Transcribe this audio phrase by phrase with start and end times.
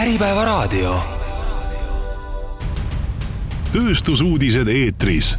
[0.00, 0.94] Äripäevaraadio.
[3.72, 5.34] tööstusuudised eetris.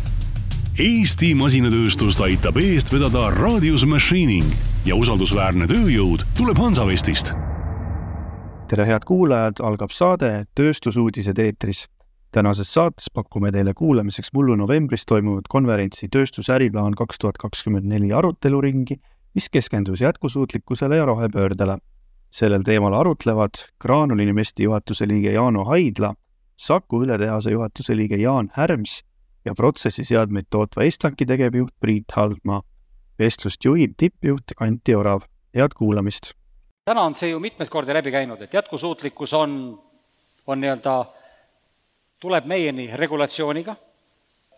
[0.79, 4.45] Eesti masinatööstust aitab eest vedada Radius Machining
[4.85, 7.33] ja usaldusväärne tööjõud tuleb Hansavestist.
[8.69, 11.87] tere, head kuulajad, algab saade Tööstusuudised eetris.
[12.31, 19.01] tänases saates pakume teile kuulamiseks mullu novembris toimunud konverentsi Tööstusäriplaan kaks tuhat kakskümmend neli aruteluringi,
[19.33, 21.77] mis keskendus jätkusuutlikkusele ja rohepöördele
[22.31, 26.13] sellel teemal arutlevad Graanul Investi juhatuse liige Jaano Haidla,
[26.55, 29.01] Saku õletehase juhatuse liige Jaan Härms
[29.45, 32.61] ja protsessiseadmeid tootva Estanki tegevjuht Priit Haldmaa.
[33.19, 35.21] vestlust juhib tippjuht Anti Orav,
[35.55, 36.33] head kuulamist!
[36.85, 39.51] täna on see ju mitmeid kordi läbi käinud, et jätkusuutlikkus on,
[40.47, 41.05] on nii-öelda,
[42.19, 43.75] tuleb meieni regulatsiooniga,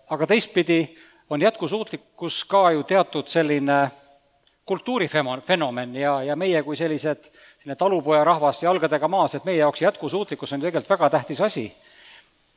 [0.10, 0.96] aga teistpidi
[1.30, 3.92] on jätkusuutlikkus ka ju teatud selline
[4.66, 7.30] kultuurifenomen ja, ja meie kui sellised
[7.64, 11.74] selline talupojarahvas jalgadega maas, et meie jaoks jätkusuutlikkus on tegelikult väga tähtis asi.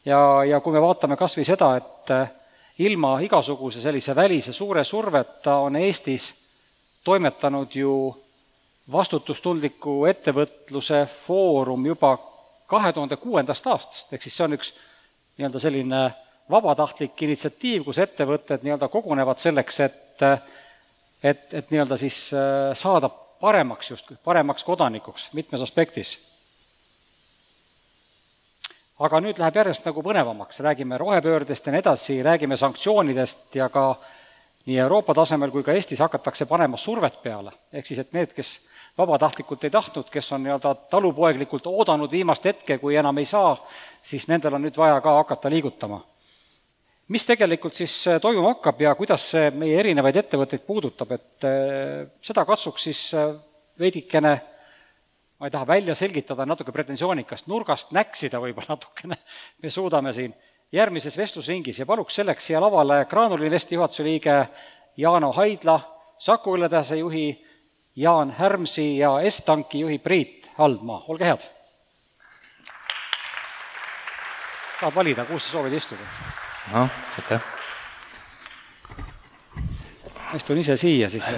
[0.05, 2.31] ja, ja kui me vaatame kas või seda, et eh,
[2.79, 6.35] ilma igasuguse sellise välise suure surveta on Eestis
[7.05, 7.93] toimetanud ju
[8.93, 12.19] vastutustundliku ettevõtluse foorum juba
[12.67, 14.73] kahe tuhande kuuendast aastast, ehk siis see on üks
[15.39, 16.01] nii-öelda selline
[16.51, 20.27] vabatahtlik initsiatiiv, kus ettevõtted nii-öelda kogunevad selleks, et
[21.23, 26.19] et, et nii-öelda siis eh, saada paremaks justkui, paremaks kodanikuks mitmes aspektis.
[28.99, 33.97] aga nüüd läheb järjest nagu põnevamaks, räägime rohepöördest ja nii edasi, räägime sanktsioonidest ja ka
[34.67, 38.61] nii Euroopa tasemel kui ka Eestis hakatakse panema survet peale, ehk siis et need, kes
[38.99, 43.53] vabatahtlikult ei tahtnud, kes on nii-öelda talupoeglikult oodanud viimast hetke, kui enam ei saa,
[44.03, 46.01] siis nendel on nüüd vaja ka hakata liigutama
[47.09, 52.03] mis tegelikult siis äh, toimuma hakkab ja kuidas see meie erinevaid ettevõtteid puudutab, et äh,
[52.25, 53.31] seda katsuks siis äh,
[53.79, 54.35] veidikene,
[55.39, 59.19] ma ei taha välja selgitada, natuke pretensioonikast nurgast näksida võib-olla natukene,
[59.63, 60.35] me suudame siin
[60.75, 64.41] järgmises vestlusringis ja paluks selleks siia lavale Graanul Investi juhatuse liige
[64.97, 65.81] Jaano Haidla,
[66.19, 67.27] Saku õlletehase juhi
[67.97, 71.53] Jaan Härmsi ja Estanki juhi Priit Haldmaa, olge head!
[74.81, 76.26] saad valida, kus sa soovid istuda
[76.73, 77.41] noh, aitäh.
[80.17, 81.29] ma istun ise siia siis.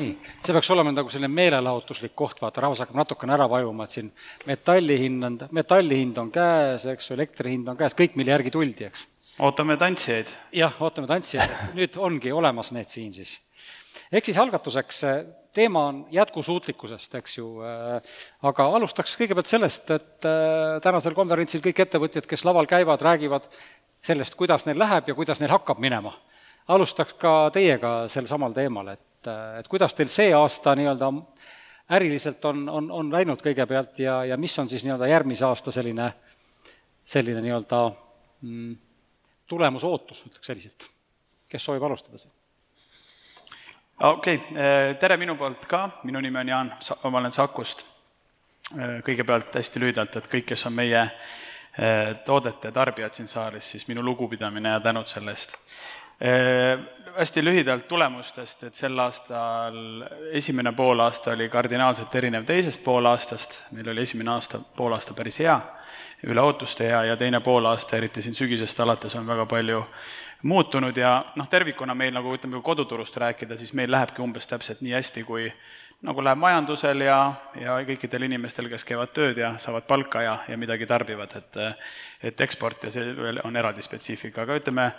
[0.00, 0.10] nii,
[0.44, 4.10] see peaks olema nagu selline meelelahutuslik koht, vaata, rahvas hakkab natukene ära vajuma, et siin
[4.48, 8.34] metalli hind on, metalli hind on käes, eks ju, elektri hind on käes, kõik, mille
[8.34, 9.06] järgi tuldi, eks.
[9.46, 10.32] ootame tantsijaid.
[10.56, 13.38] jah, ootame tantsijaid, nüüd ongi olemas need siin siis.
[14.12, 15.04] Ehk siis algatuseks
[15.52, 18.02] teema on jätkusuutlikkusest, eks ju, äh,
[18.42, 23.48] aga alustaks kõigepealt sellest, et äh, tänasel konverentsil kõik ettevõtjad, kes laval käivad, räägivad
[24.06, 26.14] sellest, kuidas neil läheb ja kuidas neil hakkab minema.
[26.70, 31.10] alustaks ka teiega sel samal teemal, et, äh, et kuidas teil see aasta nii-öelda
[31.90, 36.12] äriliselt on, on, on läinud kõigepealt ja, ja mis on siis nii-öelda järgmise aasta selline,
[37.04, 37.80] selline nii-öelda
[38.42, 38.76] mm,
[39.50, 40.90] tulemusootus, ütleks selliselt.
[41.48, 42.39] kes soovib alustada siin?
[44.00, 46.72] Okei okay., eh, tere minu poolt ka, minu nimi on Jaan,
[47.04, 47.84] ma olen Sakust.
[48.78, 53.88] Eh, kõigepealt hästi lühidalt, et kõik, kes on meie eh, toodete tarbijad siin saalis, siis
[53.88, 55.56] minu lugupidamine ja tänud selle eest.
[57.16, 60.02] Hästi lühidalt tulemustest, et sel aastal
[60.36, 65.56] esimene poolaasta oli kardinaalselt erinev teisest poolaastast, meil oli esimene aasta, poolaasta päris hea,
[66.26, 69.84] üle ootuste hea ja teine poolaasta, eriti siin sügisest alates, on väga palju
[70.42, 74.80] muutunud ja noh, tervikuna meil nagu ütleme, kui koduturust rääkida, siis meil lähebki umbes täpselt
[74.84, 75.50] nii hästi, kui
[76.06, 77.18] nagu läheb majandusel ja,
[77.60, 81.60] ja kõikidel inimestel, kes käivad tööd ja saavad palka ja, ja midagi tarbivad, et
[82.30, 83.12] et eksport ja see
[83.44, 84.90] on eraldi spetsiifika, aga ütleme,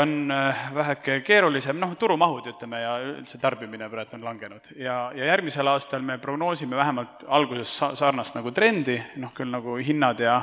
[0.00, 0.28] on
[0.74, 4.66] väheke keerulisem, noh, turumahud, ütleme, ja üldse tarbimine praegu on langenud.
[4.76, 9.78] ja, ja järgmisel aastal me prognoosime vähemalt alguses sa-, sarnast nagu trendi, noh küll nagu
[9.80, 10.42] hinnad ja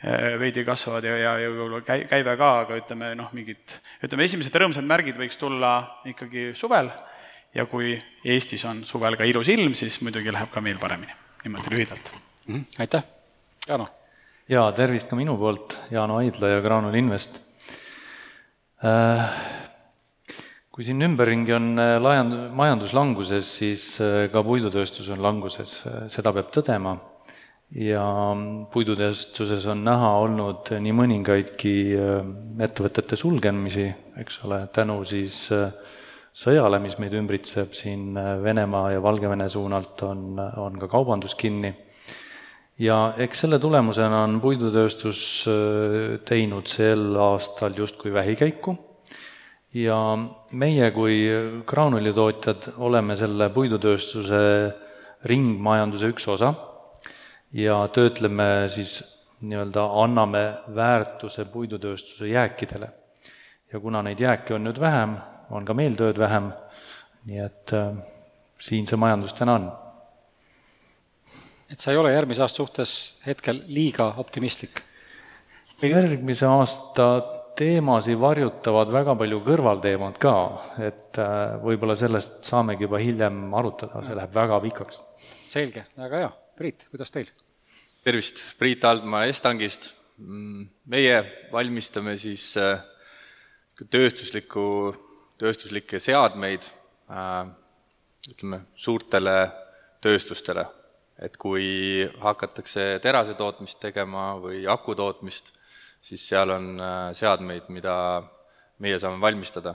[0.00, 4.24] Äh, veidi kasvavad ja, ja, ja võib-olla käi-, käive ka, aga ütleme noh, mingid, ütleme
[4.24, 5.72] esimesed rõõmsad märgid võiks tulla
[6.08, 6.88] ikkagi suvel
[7.52, 7.90] ja kui
[8.24, 11.12] Eestis on suvel ka ilus ilm, siis muidugi läheb ka meil paremini,
[11.44, 12.54] niimoodi lühidalt mm.
[12.54, 12.80] -hmm.
[12.80, 13.04] aitäh,
[13.68, 13.90] Jaano!
[14.48, 17.36] jaa, tervist ka minu poolt, Jaano Aidla ja Graanul Invest.
[20.70, 23.86] Kui siin ümberringi on äh, laiand-, majanduslanguses, siis
[24.32, 25.80] ka puidutööstus on languses,
[26.12, 26.96] seda peab tõdema
[27.76, 28.02] ja
[28.72, 32.30] puidutööstuses on näha olnud nii mõningaidki äh,
[32.66, 33.86] ettevõtete sulgemisi,
[34.18, 35.70] eks ole, tänu siis äh,
[36.34, 41.72] sõjale, mis meid ümbritseb siin äh, Venemaa ja Valgevene suunalt, on, on ka kaubandus kinni.
[42.80, 45.22] Ja eks selle tulemusena on puidutööstus
[46.24, 48.76] teinud sel aastal justkui vähikäiku
[49.74, 49.98] ja
[50.52, 51.20] meie kui
[51.66, 54.40] graanulitootjad oleme selle puidutööstuse
[55.28, 56.54] ringmajanduse üks osa
[57.54, 59.00] ja töötleme siis
[59.40, 60.42] nii-öelda, anname
[60.74, 62.88] väärtuse puidutööstuse jääkidele.
[63.72, 65.14] ja kuna neid jääke on nüüd vähem,
[65.50, 66.50] on ka meil tööd vähem,
[67.24, 67.94] nii et äh,
[68.58, 69.70] siin see majandus täna on.
[71.70, 72.94] Et sa ei ole järgmise aasta suhtes
[73.26, 74.82] hetkel liiga optimistlik?
[75.80, 77.06] järgmise aasta
[77.56, 80.34] teemasid varjutavad väga palju kõrvalteemad ka,
[80.80, 85.00] et äh, võib-olla sellest saamegi juba hiljem arutada, see läheb väga pikaks.
[85.50, 86.32] selge, väga hea.
[86.60, 87.30] Priit, kuidas teil?
[88.04, 89.94] tervist, Priit Aldmaa Estangist.
[90.20, 91.20] Mm, meie
[91.52, 92.82] valmistame siis äh,
[93.88, 94.64] tööstuslikku,
[95.40, 96.66] tööstuslikke seadmeid
[97.08, 97.46] äh,
[98.28, 99.36] ütleme, suurtele
[100.04, 100.66] tööstustele.
[101.20, 105.52] Et kui hakatakse terase tootmist tegema või aku tootmist,
[106.00, 107.94] siis seal on äh, seadmeid, mida
[108.80, 109.74] meie saame valmistada.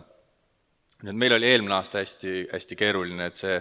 [1.06, 3.59] nüüd meil oli eelmine aasta hästi, hästi keeruline, et see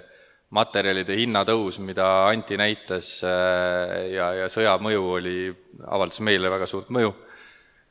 [0.54, 5.38] materjalide hinnatõus, mida Anti näitas äh, ja, ja sõja mõju oli,
[5.84, 7.12] avaldas meile väga suurt mõju,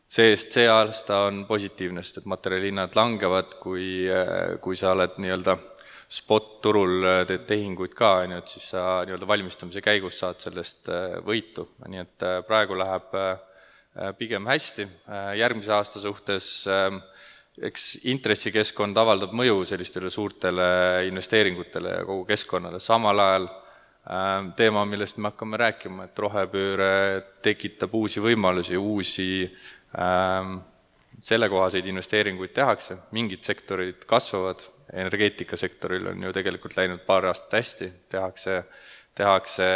[0.10, 5.58] see-eest see aasta on positiivne, sest et materjalihinnad langevad, kui, äh, kui sa oled nii-öelda
[6.14, 10.92] spot-turul äh, teed tehinguid ka, on ju, et siis sa nii-öelda valmistamise käigus saad sellest
[11.26, 13.18] võitu, nii et praegu läheb
[14.18, 14.88] pigem hästi,
[15.38, 16.96] järgmise aasta suhtes äh,
[17.62, 20.66] eks intressikeskkond avaldab mõju sellistele suurtele
[21.10, 23.48] investeeringutele ja kogu keskkonnale, samal ajal
[24.10, 26.94] ähm, teema, millest me hakkame rääkima, et rohepööre
[27.46, 29.28] tekitab uusi võimalusi, uusi
[30.00, 30.58] ähm,
[31.22, 38.60] sellekohaseid investeeringuid tehakse, mingid sektorid kasvavad, energeetikasektoril on ju tegelikult läinud paar aastat hästi, tehakse,
[39.16, 39.68] tehakse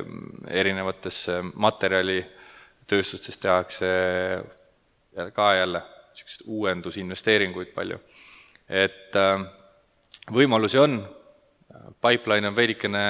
[0.00, 1.22] ähm, erinevates
[1.54, 3.90] materjalitööstustes tehakse
[5.34, 7.98] ka jälle niisuguseid uuendusinvesteeringuid palju.
[8.68, 9.46] et äh,
[10.30, 11.00] võimalusi on,
[12.02, 13.04] pipeline on veidikene,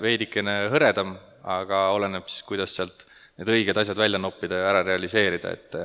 [0.00, 3.06] veidikene hõredam, aga oleneb siis, kuidas sealt
[3.38, 5.78] need õiged asjad välja noppida ja ära realiseerida, et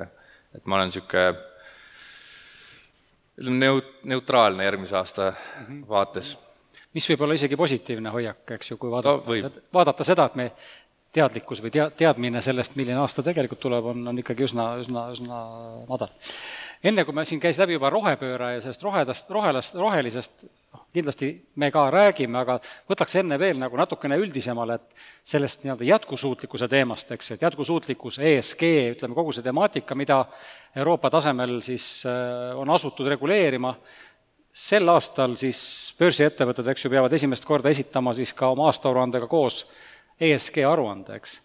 [0.57, 1.56] et ma olen niisugune
[3.41, 5.31] neut-, neutraalne järgmise aasta
[5.89, 6.37] vaates.
[6.93, 10.51] mis võib olla isegi positiivne hoiak, eks ju, kui vaadata no,, vaadata seda, et me
[11.13, 15.41] teadlikkus või tea-, teadmine sellest, milline aasta tegelikult tuleb, on, on ikkagi üsna, üsna, üsna
[15.89, 16.13] madal.
[16.83, 20.43] Enne, kui me siin käis läbi juba rohepööre ja sellest rohedast, rohelast, rohelisest,
[20.73, 22.57] noh, kindlasti me ka räägime, aga
[22.89, 28.67] võtaks enne veel nagu natukene üldisemale, et sellest nii-öelda jätkusuutlikkuse teemast, eks, et jätkusuutlikkus, ESG,
[28.97, 30.23] ütleme, kogu see temaatika, mida
[30.77, 33.73] Euroopa tasemel siis äh, on asutud reguleerima,
[34.57, 35.59] sel aastal siis
[35.99, 39.65] börsiettevõtted, eks ju, peavad esimest korda esitama siis ka oma aastaaruandega koos
[40.19, 41.41] ESG aruande, eks.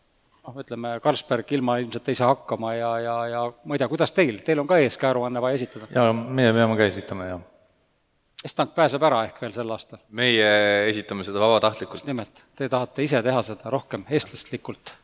[0.47, 4.15] Noh, ütleme, Carlsberg ilma ilmselt ei saa hakkama ja, ja, ja ma ei tea, kuidas
[4.17, 5.89] teil, teil on ka ESG aruanne vaja esitada?
[5.95, 7.45] jaa, meie peame ka esitama, jah.
[8.43, 10.03] Estank pääseb ära ehk veel sel aastal?
[10.19, 10.49] meie
[10.91, 12.07] esitame seda vabatahtlikult.
[12.09, 14.97] nimelt, te tahate ise teha seda rohkem eestlaslikult.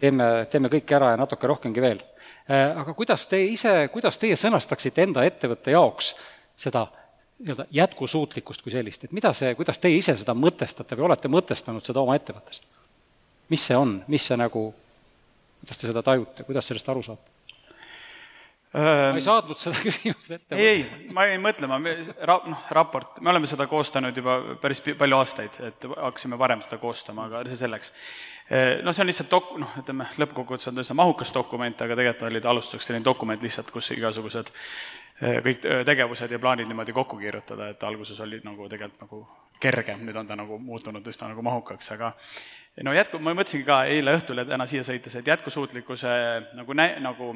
[0.00, 2.04] teeme, teeme kõik ära ja natuke rohkemgi veel.
[2.46, 6.14] Äh, aga kuidas te ise, kuidas teie sõnastaksite enda ettevõtte jaoks
[6.56, 6.86] seda
[7.36, 11.84] nii-öelda jätkusuutlikkust kui sellist, et mida see, kuidas teie ise seda mõtestate või olete mõtestanud
[11.84, 12.62] seda oma ettevõttes?
[13.52, 14.68] Mis see on, mis see nagu,
[15.62, 17.36] kuidas te seda tajute, kuidas sellest aru saate?
[18.76, 20.56] ma ei saatnud seda küsimust ette.
[20.58, 21.78] ei, ei, ma ei mõtle, ma,
[22.28, 26.76] ra-, noh, raport, me oleme seda koostanud juba päris palju aastaid, et hakkasime varem seda
[26.82, 27.94] koostama, aga see selleks.
[28.84, 32.28] Noh, see on lihtsalt dok-, noh, ütleme, lõppkokkuvõttes on ta üsna mahukas dokument, aga tegelikult
[32.28, 34.52] oli ta alustuseks selline dokument lihtsalt, kus igasugused
[35.16, 39.22] kõik tegevused ja plaanid niimoodi kokku kirjutada, et alguses oli nagu tegelikult nagu
[39.60, 42.12] kergem, nüüd on ta nagu muutunud üsna nagu mahukaks, aga
[42.84, 46.12] no jätku, ma mõtlesingi ka eile õhtul ja täna siia sõites, et jätkusuutlikkuse
[46.58, 47.32] nagu nä-, nagu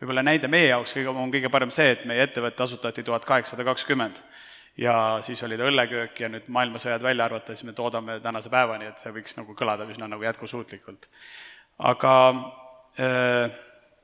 [0.00, 3.66] võib-olla näide meie jaoks kõige, on kõige parem see, et meie ettevõte asutati tuhat kaheksasada
[3.70, 4.18] kakskümmend
[4.80, 4.94] ja
[5.26, 9.02] siis oli ta õlleköök ja nüüd maailmasõjad välja arvata, siis me toodame tänase päevani, et
[9.02, 11.06] see võiks nagu kõlada üsna nagu jätkusuutlikult.
[11.78, 12.14] aga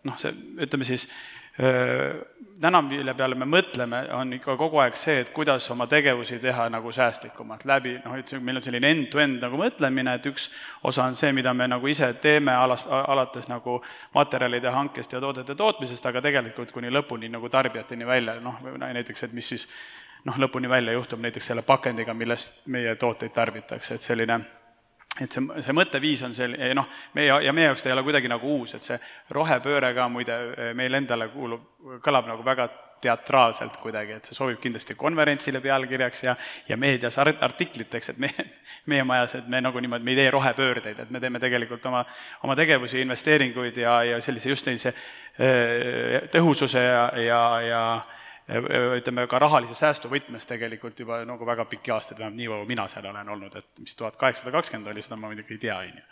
[0.07, 1.09] noh, see, ütleme siis,
[1.57, 6.69] täna, mille peale me mõtleme, on ikka kogu aeg see, et kuidas oma tegevusi teha
[6.73, 10.49] nagu säästlikumalt läbi, noh, üldse meil on selline end-to-end nagu mõtlemine, et üks
[10.85, 13.79] osa on see, mida me nagu ise teeme alast, alates nagu
[14.15, 19.37] materjalide hankest ja toodete tootmisest, aga tegelikult kuni lõpuni nagu tarbijateni välja, noh, näiteks, et
[19.37, 19.69] mis siis
[20.29, 24.41] noh, lõpuni välja juhtub näiteks selle pakendiga, millest meie tooteid tarbitakse, et selline
[25.21, 28.31] et see, see mõtteviis on selline, noh, meie, ja meie jaoks ta ei ole kuidagi
[28.31, 28.99] nagu uus, et see
[29.37, 30.41] rohepööre ka muide
[30.77, 31.65] meile endale kuulub,
[32.05, 32.69] kõlab nagu väga
[33.01, 36.35] teatraalselt kuidagi, et see sobib kindlasti konverentsile pealkirjaks ja,
[36.69, 38.31] ja meedias art-, artikliteks, et me,
[38.91, 42.05] meie majas, et me nagu niimoodi, me ei tee rohepöördeid, et me teeme tegelikult oma,
[42.47, 44.95] oma tegevusi, investeeringuid ja, ja sellise just sellise
[46.33, 47.83] tõhususe ja, ja, ja
[48.49, 52.87] ütleme ka rahalise säästu võtmes tegelikult juba nagu väga pikki aastaid, vähemalt nii kaua mina
[52.89, 55.97] seal olen olnud, et mis tuhat kaheksasada kakskümmend oli, seda ma muidugi ei tea, on
[55.97, 56.05] ju.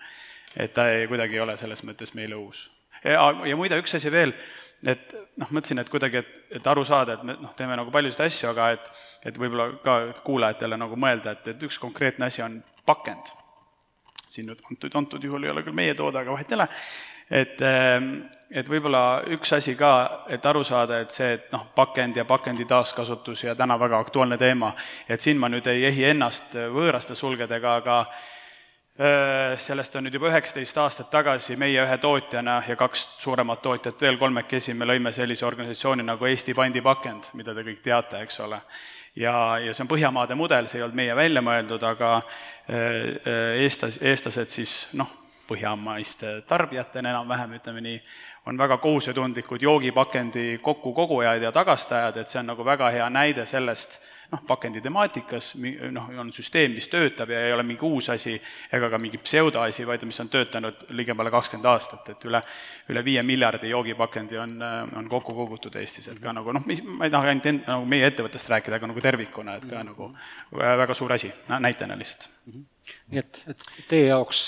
[0.65, 2.67] et ta ei, kuidagi ei ole selles mõttes meile uus.
[3.05, 4.35] ja, ja muide, üks asi veel,
[4.83, 8.27] et noh, mõtlesin, et kuidagi, et, et aru saada, et me noh, teeme nagu paljusid
[8.27, 8.91] asju, aga et
[9.31, 13.31] et võib-olla ka kuulajatele nagu mõelda, et, et üks konkreetne asi on pakend.
[14.29, 16.67] siin nüüd antud, antud juhul ei ole küll meie toode, aga vahet ei ole,
[17.31, 18.13] et, ehm,
[18.51, 22.67] et võib-olla üks asi ka, et aru saada, et see, et noh, pakend ja pakendi
[22.69, 24.75] taaskasutus ja täna väga aktuaalne teema,
[25.09, 27.99] et siin ma nüüd ei ehi ennast võõraste sulgedega, aga
[28.99, 34.07] ehm, sellest on nüüd juba üheksateist aastat tagasi meie ühe tootjana ja kaks suuremat tootjat
[34.07, 38.61] veel kolmekesi, me lõime sellise organisatsiooni nagu Eesti pandipakend, mida te kõik teate, eks ole.
[39.17, 42.15] ja, ja see on Põhjamaade mudel, see ei olnud meie välja mõeldud, aga
[42.69, 43.29] ehm,
[43.65, 47.99] eestlas, eestlased siis noh, põhjamaiste tarbijatena enam-vähem, ütleme nii,
[48.47, 53.97] on väga kohusetundlikud joogipakendi kokkukogujad ja tagastajad, et see on nagu väga hea näide sellest,
[54.33, 55.53] noh, pakendi temaatikas,
[55.95, 58.35] noh, on süsteem, mis töötab ja ei ole mingi uus asi
[58.73, 62.43] ega ka mingi pseudoasi, vaid mis on töötanud ligemale kakskümmend aastat, et üle,
[62.93, 64.59] üle viie miljardi joogipakendi on,
[64.97, 68.13] on kokku kogutud Eestis, et ka nagu noh, ma ei taha ainult end, nagu meie
[68.13, 70.11] ettevõttest rääkida, aga nagu tervikuna, et ka nagu
[70.53, 72.29] väga suur asi, näitena lihtsalt.
[73.09, 74.45] nii et, et teie jaoks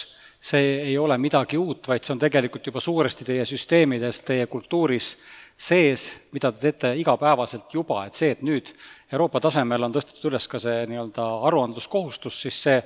[0.47, 5.17] see ei ole midagi uut, vaid see on tegelikult juba suuresti teie süsteemides, teie kultuuris
[5.57, 8.71] sees, mida te teete igapäevaselt juba, et see, et nüüd
[9.13, 12.79] Euroopa tasemel on tõstetud üles ka see nii-öelda aruandluskohustus, siis see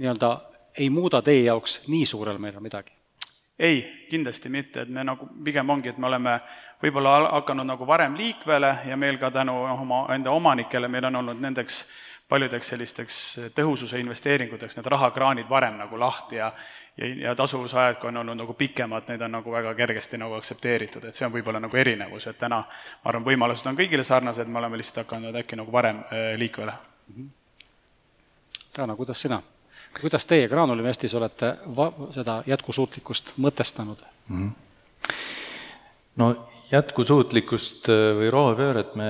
[0.00, 0.32] nii-öelda
[0.80, 2.92] ei muuda teie jaoks nii suurel määral midagi?
[3.62, 6.32] ei, kindlasti mitte, et me nagu pigem ongi, et me oleme
[6.82, 11.38] võib-olla hakanud nagu varem liikvele ja meil ka tänu oma enda omanikele, meil on olnud
[11.44, 11.84] nendeks
[12.28, 13.18] paljudeks sellisteks
[13.56, 16.52] tõhususe investeeringuteks need rahakraanid varem nagu lahti ja
[16.96, 21.04] ja, ja tasuvusajad, kui on olnud nagu pikemad, need on nagu väga kergesti nagu aktsepteeritud,
[21.04, 24.60] et see on võib-olla nagu erinevus, et täna ma arvan, võimalused on kõigile sarnased, me
[24.60, 26.74] oleme lihtsalt hakanud äkki nagu varem äh, liikvele.
[28.76, 29.42] Jana, kuidas sina?
[30.00, 34.38] kuidas teie Graanul-Investis olete va-, seda jätkusuutlikkust mõtestanud mm?
[34.38, 35.12] -hmm.
[36.16, 36.28] no
[36.72, 39.08] jätkusuutlikkust äh, või rohepööret me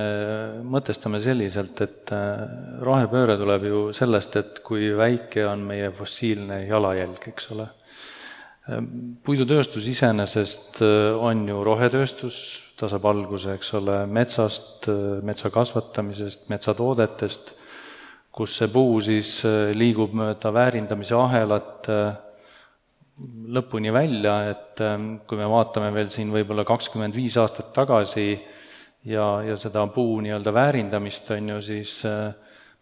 [0.67, 2.41] mõtestame selliselt, et äh,
[2.83, 7.69] rohepööre tuleb ju sellest, et kui väike on meie fossiilne jalajälg, eks ole.
[8.71, 8.89] Ähm,
[9.23, 12.41] puidutööstus iseenesest äh, on ju rohetööstus,
[12.79, 14.89] ta saab alguse, eks ole, metsast,
[15.23, 17.53] metsa kasvatamisest, metsatoodetest,
[18.33, 19.35] kus see puu siis
[19.77, 21.87] liigub mööda väärindamise ahelat
[23.53, 28.31] lõpuni välja, et ähm, kui me vaatame veel siin võib-olla kakskümmend viis aastat tagasi
[29.05, 32.33] ja, ja seda puu nii-öelda väärindamist, on ju, siis äh,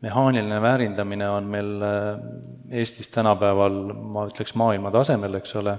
[0.05, 2.23] mehaaniline väärindamine on meil äh,
[2.81, 5.75] Eestis tänapäeval, ma ütleks, maailma tasemel, eks ole,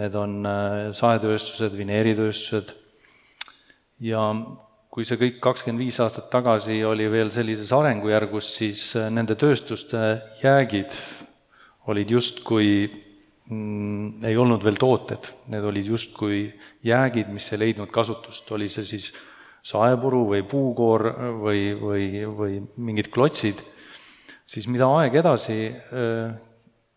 [0.00, 2.74] need on äh, saetööstused, vineeritööstused.
[4.02, 4.26] Ja
[4.90, 10.00] kui see kõik kakskümmend viis aastat tagasi oli veel sellises arengujärgus, siis nende tööstuste
[10.42, 10.94] jäägid
[11.88, 13.06] olid justkui
[13.50, 16.44] mm, ei olnud veel tooted, need olid justkui
[16.86, 19.10] jäägid, mis ei leidnud kasutust, oli see siis
[19.68, 21.08] saepuru või puukoor
[21.42, 22.06] või, või,
[22.38, 23.60] või mingid klotsid,
[24.48, 25.58] siis mida aeg edasi,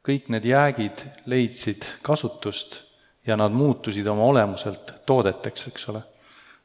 [0.05, 2.79] kõik need jäägid leidsid kasutust
[3.27, 6.03] ja nad muutusid oma olemuselt toodeteks, eks ole.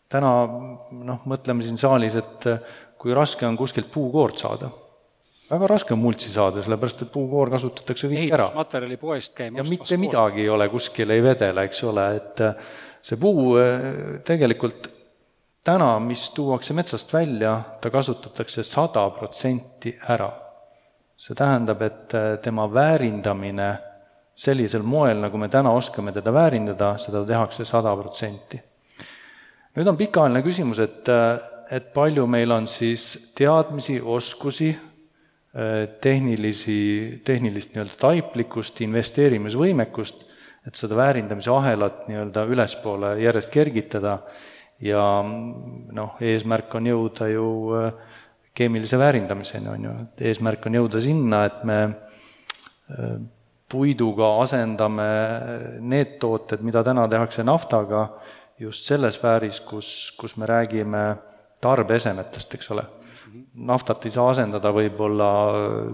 [0.08, 2.46] täna noh, mõtleme siin saalis, et
[2.98, 4.70] kui raske on kuskilt puukoort saada
[5.50, 8.48] väga raske on multsi saada, sellepärast et puukoor kasutatakse kõik ära.
[8.48, 12.68] ehitusmaterjali poest käima ja mitte midagi ei ole, kuskil ei vedele, eks ole, et äh,
[13.02, 14.90] see puu äh, tegelikult
[15.66, 20.30] täna, mis tuuakse metsast välja, ta kasutatakse sada protsenti ära.
[21.16, 23.70] see tähendab, et äh, tema väärindamine
[24.36, 28.60] sellisel moel, nagu me täna oskame teda väärindada, seda tehakse sada protsenti.
[29.76, 31.08] nüüd on pikaajaline küsimus, et,
[31.70, 34.74] et palju meil on siis teadmisi, oskusi,
[36.00, 40.26] tehnilisi, tehnilist nii-öelda taiplikkust, investeerimisvõimekust,
[40.66, 44.18] et seda väärindamise ahelat nii-öelda ülespoole järjest kergitada.
[44.84, 47.46] Ja noh, eesmärk on jõuda ju
[47.78, 48.18] äh,
[48.56, 53.14] keemilise väärindamiseni, on ju, et eesmärk on jõuda sinna, et me äh,
[53.72, 55.08] puiduga asendame
[55.80, 58.04] need tooted, mida täna tehakse naftaga,
[58.60, 59.88] just selles sfääris, kus,
[60.20, 61.06] kus me räägime
[61.64, 62.84] tarbeesemetest, eks ole
[63.66, 65.28] naftat ei saa asendada võib-olla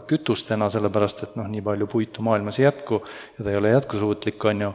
[0.09, 3.01] kütustena, sellepärast et noh, nii palju puitu maailmas ei jätku
[3.39, 4.73] ja ta ei ole jätkusuutlik, on ju,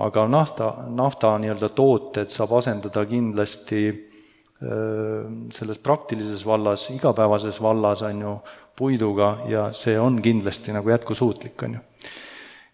[0.00, 3.82] aga nafta, nafta nii-öelda tooted saab asendada kindlasti
[4.60, 8.34] selles praktilises vallas, igapäevases vallas, on ju,
[8.76, 11.80] puiduga ja see on kindlasti nagu jätkusuutlik, on ju.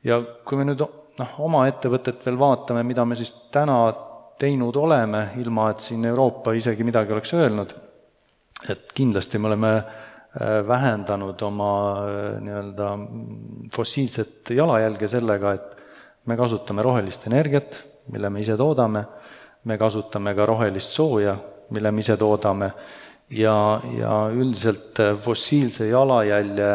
[0.06, 3.78] ja kui me nüüd noh, oma ettevõtet veel vaatame, mida me siis täna
[4.38, 7.74] teinud oleme, ilma et siin Euroopa isegi midagi oleks öelnud
[8.70, 9.72] et kindlasti me oleme
[10.66, 11.70] vähendanud oma
[12.44, 12.90] nii-öelda
[13.72, 15.76] fossiilset jalajälge sellega, et
[16.26, 17.76] me kasutame rohelist energiat,
[18.12, 19.04] mille me ise toodame,
[19.64, 21.36] me kasutame ka rohelist sooja,
[21.70, 22.70] mille me ise toodame,
[23.30, 23.56] ja,
[23.96, 26.70] ja üldiselt fossiilse jalajälje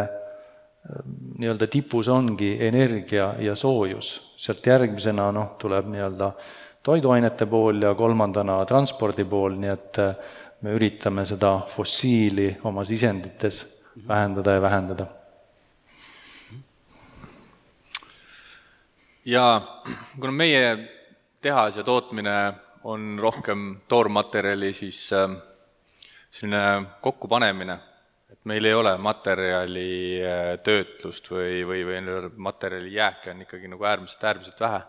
[1.38, 6.32] nii-öelda tipus ongi energia ja soojus, sealt järgmisena noh, tuleb nii-öelda
[6.84, 10.16] toiduainete pool ja kolmandana transpordi pool, nii et äh,
[10.62, 13.64] me üritame seda fossiili oma sisendites
[14.08, 15.06] vähendada ja vähendada.
[19.26, 19.62] ja
[20.20, 20.78] kuna meie
[21.42, 22.54] tehas ja tootmine
[22.84, 25.30] on rohkem toormaterjali, siis äh,
[26.32, 27.80] selline kokkupanemine
[28.32, 29.92] et meil ei ole materjali
[30.24, 34.82] äh, töötlust või, või, või materjali jääke on ikkagi nagu äärmiselt, äärmiselt vähe.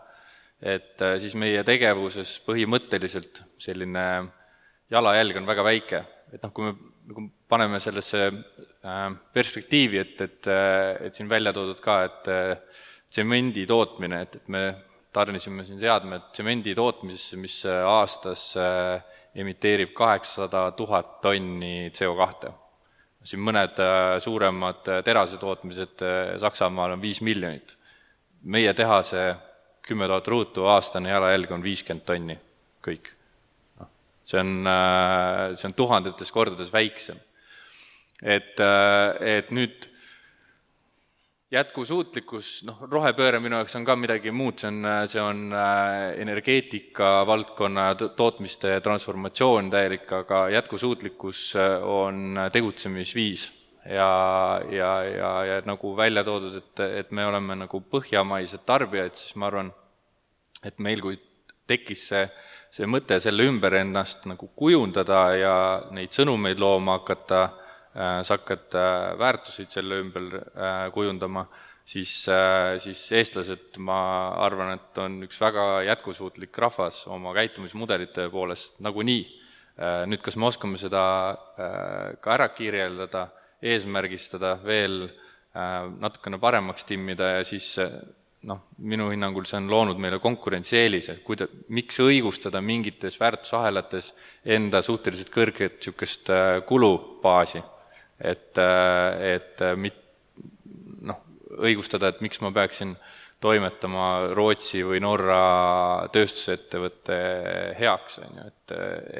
[0.61, 4.05] et äh, siis meie tegevuses põhimõtteliselt selline
[4.93, 6.73] jalajälg on väga väike, et noh, kui me
[7.09, 10.49] nagu paneme sellesse äh, perspektiivi, et, et,
[11.09, 12.31] et siin välja toodud ka, et
[13.13, 14.63] tsemendi tootmine, et, et me
[15.13, 18.47] tarnisime siin seadmed tsemendi tootmisesse, mis aastas
[19.37, 22.53] emiteerib kaheksasada tuhat tonni CO kahte
[23.27, 27.77] siin mõned äh, suuremad äh, terasetootmised äh, Saksamaal on viis miljonit.
[28.43, 29.35] meie tehase
[29.81, 32.35] kümme tuhat ruutu aastane jalajälg on viiskümmend tonni,
[32.83, 33.13] kõik.
[34.25, 34.67] See on,
[35.59, 37.17] see on tuhandetes kordades väiksem.
[38.23, 39.89] et, et nüüd
[41.53, 47.11] jätkusuutlikkus, noh, rohepööre minu jaoks on ka midagi muud, see on, see on äh, energeetika
[47.29, 53.51] valdkonna tootmiste transformatsioon täielik, aga jätkusuutlikkus äh, on tegutsemisviis.
[53.85, 59.35] ja, ja, ja, ja nagu välja toodud, et, et me oleme nagu põhjamaised tarbijad, siis
[59.35, 59.73] ma arvan,
[60.63, 61.19] et meil, kui
[61.67, 62.23] tekkis see,
[62.71, 65.57] see mõte selle ümber ennast nagu kujundada ja
[65.91, 67.43] neid sõnumeid looma hakata
[67.93, 71.43] Äh, sa hakkad äh, väärtuseid selle ümber äh, kujundama,
[71.85, 72.09] siis,
[72.81, 73.97] siis eestlased, ma
[74.41, 79.25] arvan, et on üks väga jätkusuutlik rahvas oma käitumismudelite poolest nagunii.
[80.07, 81.01] Nüüd, kas me oskame seda
[82.21, 83.25] ka ära kirjeldada,
[83.65, 85.09] eesmärgistada, veel
[85.99, 87.67] natukene paremaks timmida ja siis
[88.49, 94.11] noh, minu hinnangul see on loonud meile konkurentsieelise, kuida-, miks õigustada mingites väärtusahelates
[94.55, 96.31] enda suhteliselt kõrget niisugust
[96.67, 97.63] kulubaasi?
[98.23, 98.59] Et,
[99.27, 100.03] et mit-,
[101.03, 101.19] noh,
[101.59, 102.95] õigustada, et miks ma peaksin
[103.43, 107.17] toimetama Rootsi või Norra tööstusettevõtte
[107.79, 108.75] heaks, on ju, et,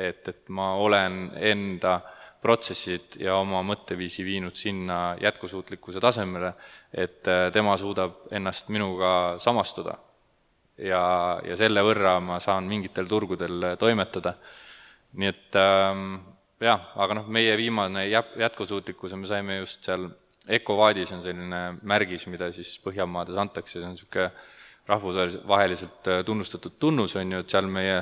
[0.09, 1.97] et, et ma olen enda
[2.43, 6.53] protsessid ja oma mõtteviisi viinud sinna jätkusuutlikkuse tasemele,
[6.93, 7.23] et
[7.55, 9.95] tema suudab ennast minuga samastuda.
[10.77, 14.35] ja, ja selle võrra ma saan mingitel turgudel toimetada.
[15.13, 16.15] nii et ähm,
[16.59, 20.09] jah, aga noh, meie viimane jät-, jätkusuutlikkuse me saime just seal
[20.43, 24.25] Ecovaadis on selline märgis, mida siis Põhjamaades antakse, see on niisugune
[24.89, 28.01] rahvusvaheliselt äh, tunnustatud tunnus, on ju, et seal meie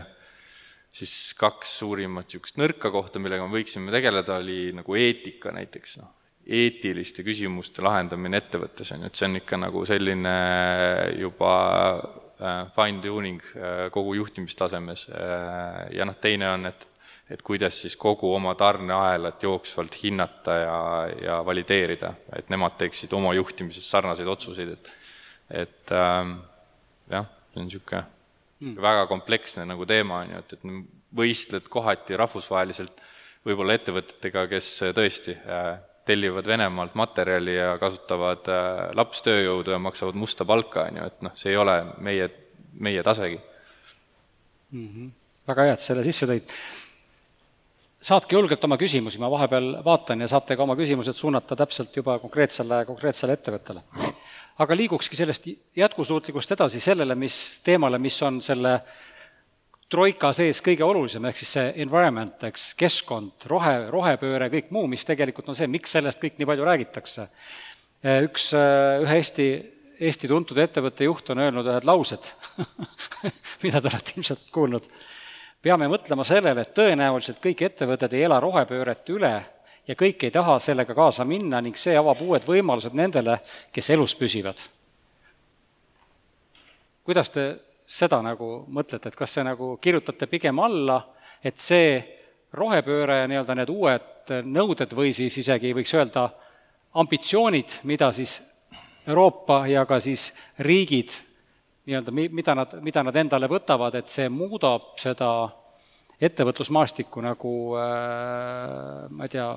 [0.92, 6.12] siis kaks suurimat niisugust nõrka kohta, millega me võiksime tegeleda, oli nagu eetika näiteks, noh,
[6.52, 10.36] eetiliste küsimuste lahendamine ettevõttes, on ju, et see on ikka nagu selline
[11.22, 11.56] juba
[11.96, 15.08] äh, fine tuning äh, kogu juhtimistasemes
[15.96, 16.88] ja noh, teine on, et
[17.32, 20.80] et kuidas siis kogu oma tarneahelat jooksvalt hinnata ja,
[21.24, 24.92] ja valideerida, et nemad teeksid oma juhtimises sarnaseid otsuseid, et
[25.52, 26.38] et ähm,
[27.12, 28.04] jah, see on niisugune
[28.62, 28.76] mm.
[28.82, 33.02] väga kompleksne nagu teema, on ju, et, et võistled kohati rahvusvaheliselt
[33.48, 35.72] võib-olla ettevõtetega, kes tõesti äh,
[36.08, 41.36] tellivad Venemaalt materjali ja kasutavad äh, lapstööjõudu ja maksavad musta palka, on ju, et noh,
[41.38, 42.30] see ei ole meie,
[42.74, 43.40] meie tasegi
[44.72, 44.88] mm.
[44.88, 45.12] -hmm.
[45.48, 46.56] väga hea, et selle sisse tõid
[48.02, 52.18] saatke julgelt oma küsimusi, ma vahepeal vaatan ja saate ka oma küsimused suunata täpselt juba
[52.20, 53.84] konkreetsele, konkreetsele ettevõttele.
[54.62, 55.48] Aga liigukski sellest
[55.78, 58.76] jätkusuutlikust edasi sellele, mis, teemale, mis on selle
[59.92, 65.04] troika sees kõige olulisem, ehk siis see environment, eks, keskkond, rohe, rohepööre, kõik muu, mis
[65.08, 67.28] tegelikult on see, miks sellest kõik nii palju räägitakse.
[68.24, 69.48] üks, ühe Eesti,
[70.02, 72.32] Eesti tuntud ettevõtte juht on öelnud ühed laused
[73.64, 74.88] mida te olete ilmselt kuulnud
[75.62, 79.36] peame mõtlema sellele, et tõenäoliselt kõik ettevõtted ei ela rohepööret üle
[79.88, 83.40] ja kõik ei taha sellega kaasa minna ning see avab uued võimalused nendele,
[83.74, 84.58] kes elus püsivad.
[87.04, 91.02] kuidas te seda nagu mõtlete, et kas see nagu kirjutate pigem alla,
[91.44, 92.00] et see
[92.54, 96.30] rohepööre ja nii-öelda need uued nõuded või siis isegi võiks öelda
[96.94, 98.40] ambitsioonid, mida siis
[99.08, 101.12] Euroopa ja ka siis riigid
[101.90, 105.50] nii-öelda, mida nad, mida nad endale võtavad, et see muudab seda
[106.22, 109.48] ettevõtlusmaastikku nagu ma ei tea,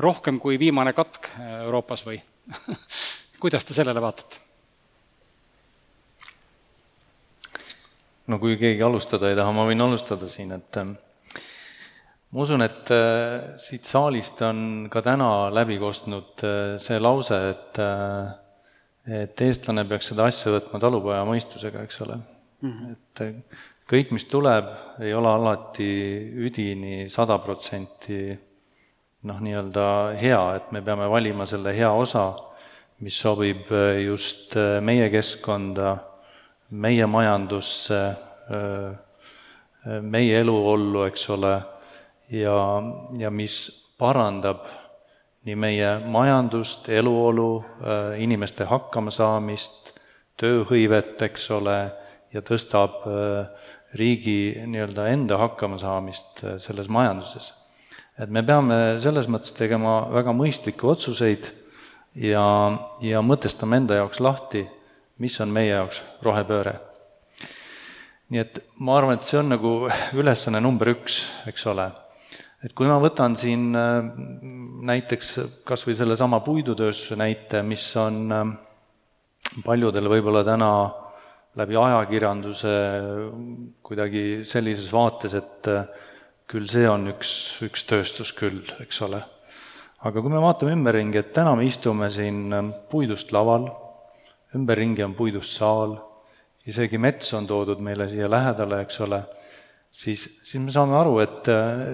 [0.00, 1.28] rohkem kui viimane katk
[1.66, 2.20] Euroopas või
[3.42, 4.48] kuidas te sellele vaatate?
[8.28, 10.94] no kui keegi alustada ei taha, ma võin alustada siin, et ähm,
[12.34, 14.60] ma usun, et äh, siit saalist on
[14.92, 18.36] ka täna läbi kostnud äh, see lause, et äh,
[19.08, 22.72] et eestlane peaks seda asja võtma talupoja mõistusega, eks ole mm.
[22.72, 22.90] -hmm.
[22.92, 23.22] et
[23.88, 24.68] kõik, mis tuleb,
[25.00, 25.92] ei ole alati
[26.44, 28.20] üdini sada protsenti
[29.24, 29.86] noh, nii-öelda
[30.20, 32.30] hea, et me peame valima selle hea osa,
[33.00, 33.70] mis sobib
[34.04, 35.96] just meie keskkonda
[36.70, 38.00] meie majandusse,
[40.02, 41.54] meie eluollu, eks ole,
[42.34, 42.56] ja,
[43.18, 43.56] ja mis
[43.98, 44.66] parandab
[45.48, 47.62] nii meie majandust, eluolu,
[48.20, 49.94] inimeste hakkamasaamist,
[50.38, 51.78] tööhõivet, eks ole,
[52.34, 53.00] ja tõstab
[53.96, 57.52] riigi nii-öelda enda hakkamasaamist selles majanduses.
[58.18, 61.46] et me peame selles mõttes tegema väga mõistlikke otsuseid
[62.14, 62.44] ja,
[63.00, 64.66] ja mõtestama enda jaoks lahti
[65.18, 66.78] mis on meie jaoks rohepööre.
[68.28, 69.72] nii et ma arvan, et see on nagu
[70.20, 71.88] ülesanne number üks, eks ole.
[72.62, 74.04] et kui ma võtan siin äh,
[74.90, 75.34] näiteks
[75.66, 78.44] kas või sellesama puidutööstuse näite, mis on äh,
[79.64, 80.70] paljudel võib-olla täna
[81.58, 82.74] läbi ajakirjanduse
[83.82, 85.88] kuidagi sellises vaates, et äh,
[86.48, 87.32] küll see on üks,
[87.66, 89.20] üks tööstus küll, eks ole.
[89.98, 92.48] aga kui me vaatame ümberringi, et täna me istume siin
[92.90, 93.68] puidust laval
[94.56, 95.96] ümberringi on puidust saal,
[96.68, 99.20] isegi mets on toodud meile siia lähedale, eks ole,
[99.92, 101.84] siis, siis me saame aru, et äh,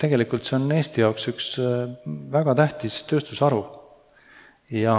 [0.00, 1.88] tegelikult see on Eesti jaoks üks äh,
[2.32, 3.64] väga tähtis tööstusharu.
[4.74, 4.96] ja,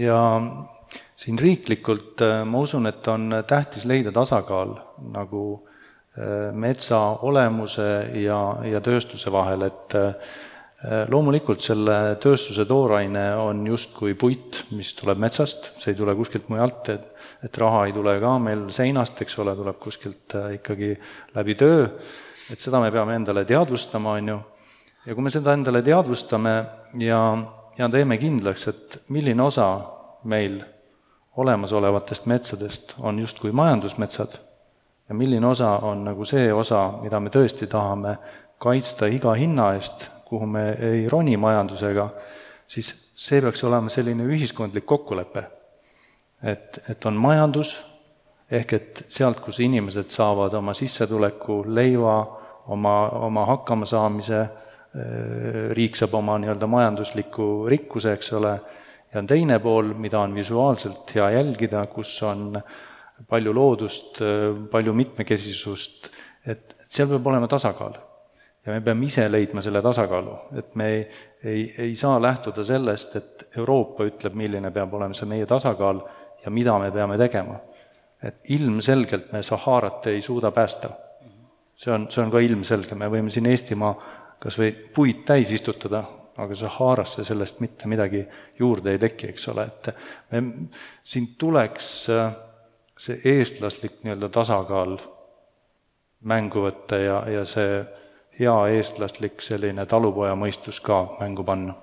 [0.00, 0.20] ja
[1.16, 4.76] siin riiklikult äh, ma usun, et on tähtis leida tasakaal
[5.12, 5.46] nagu
[6.56, 6.96] metsa
[7.28, 7.84] olemuse
[8.22, 9.92] ja, ja tööstuse vahel, et
[10.84, 16.50] Äh, loomulikult selle tööstuse tooraine on justkui puit, mis tuleb metsast, see ei tule kuskilt
[16.52, 17.12] mujalt, et
[17.44, 20.92] et raha ei tule ka meil seinast, eks ole, tuleb kuskilt äh, ikkagi
[21.34, 21.86] läbi töö,
[22.52, 24.36] et seda me peame endale teadvustama, on ju,
[25.06, 26.54] ja kui me seda endale teadvustame
[27.02, 27.20] ja,
[27.78, 29.68] ja teeme kindlaks, et milline osa
[30.28, 30.60] meil
[31.36, 34.38] olemasolevatest metsadest on justkui majandusmetsad
[35.08, 38.16] ja milline osa on nagu see osa, mida me tõesti tahame
[38.58, 42.08] kaitsta iga hinna eest kuhu me ei roni majandusega,
[42.68, 45.44] siis see peaks olema selline ühiskondlik kokkulepe.
[46.42, 47.70] et, et on majandus,
[48.50, 52.16] ehk et sealt, kus inimesed saavad oma sissetuleku, leiva,
[52.68, 54.42] oma, oma hakkamasaamise,
[55.78, 58.52] riik saab oma nii-öelda majandusliku rikkuse, eks ole,
[59.12, 62.60] ja on teine pool, mida on visuaalselt hea jälgida, kus on
[63.28, 64.20] palju loodust,
[64.70, 66.10] palju mitmekesisust,
[66.46, 67.96] et seal peab olema tasakaal
[68.66, 71.06] ja me peame ise leidma selle tasakaalu, et me ei,
[71.44, 76.02] ei, ei saa lähtuda sellest, et Euroopa ütleb, milline peab olema see meie tasakaal
[76.42, 77.60] ja mida me peame tegema.
[78.22, 80.88] et ilmselgelt me Saharat ei suuda päästa.
[81.74, 83.94] see on, see on ka ilmselge, me võime siin Eestimaa
[84.40, 86.02] kas või puid täis istutada,
[86.36, 88.26] aga Saharasse sellest mitte midagi
[88.58, 89.88] juurde ei teki, eks ole, et
[90.30, 90.42] me,
[91.04, 92.34] siin tuleks äh,
[92.98, 94.98] see eestlaslik nii-öelda tasakaal
[96.26, 97.80] mängu võtta ja, ja see
[98.38, 101.76] hea eestlaslik selline talupojamõistus ka mängu panna?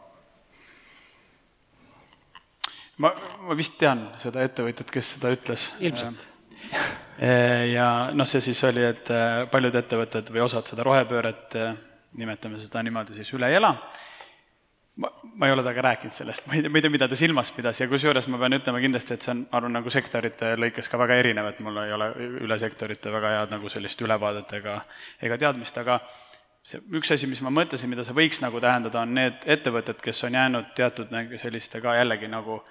[2.98, 3.14] ma,
[3.48, 5.68] ma vist tean seda ettevõtjat, kes seda ütles.
[5.80, 6.28] ilmselt.
[7.74, 11.78] ja noh, see siis oli, et äh, paljud ettevõtted või osad seda rohepööret, äh,
[12.18, 13.76] nimetame seda niimoodi, siis üle ei ela
[14.96, 17.18] ma, ma ei ole temaga rääkinud sellest, ma ei tea, ma ei tea, mida ta
[17.18, 17.80] silmas pidas.
[17.82, 21.00] Ja kusjuures ma pean ütlema kindlasti, et see on, ma arvan, nagu sektorite lõikes ka
[21.02, 22.12] väga erinev, et mul ei ole
[22.46, 24.80] üle sektorite väga head nagu sellist ülevaadet ega,
[25.24, 26.00] ega teadmist, aga
[26.64, 30.24] see üks asi, mis ma mõtlesin, mida see võiks nagu tähendada, on need ettevõtted, kes
[30.28, 32.62] on jäänud teatud nagu selliste ka jällegi nagu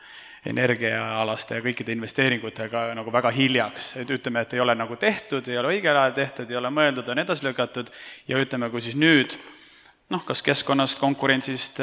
[0.48, 5.58] energiaalaste ja kõikide investeeringutega nagu väga hiljaks, et ütleme, et ei ole nagu tehtud, ei
[5.60, 7.92] ole õigel ajal tehtud, ei ole mõeldud, on edasi lükatud.
[8.26, 9.36] Ja ütleme, kui siis nüüd
[10.10, 11.78] noh, kas keskkonnast, konkurentsist,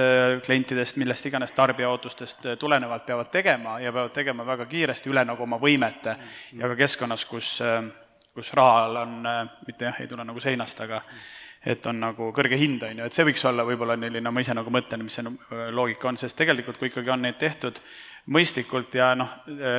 [0.45, 5.43] klientidest, millest iganes tarbija ootustest tulenevalt peavad tegema ja peavad tegema väga kiiresti üle nagu
[5.43, 6.15] oma võimete
[6.53, 7.55] ja ka keskkonnas, kus,
[8.36, 9.19] kus rahal on,
[9.67, 11.01] mitte jah, ei tule nagu seinast, aga
[11.65, 14.55] et on nagu kõrge hind, on ju, et see võiks olla võib-olla selline, ma ise
[14.55, 17.81] nagu mõtlen, mis see äh, loogika on, sest tegelikult kui ikkagi on neid tehtud
[18.31, 19.77] mõistlikult ja noh, äh,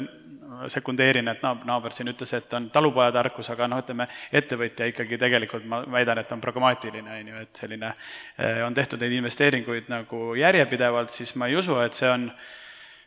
[0.72, 4.08] sekundeerin, et naab-, naaber siin ütles, et on talupojatarkus, aga noh, ütleme,
[4.42, 7.92] ettevõtja ikkagi tegelikult ma väidan, et on pragmaatiline, on ju, et selline,
[8.36, 12.28] äh, on tehtud neid investeeringuid nagu järjepidevalt, siis ma ei usu, et see on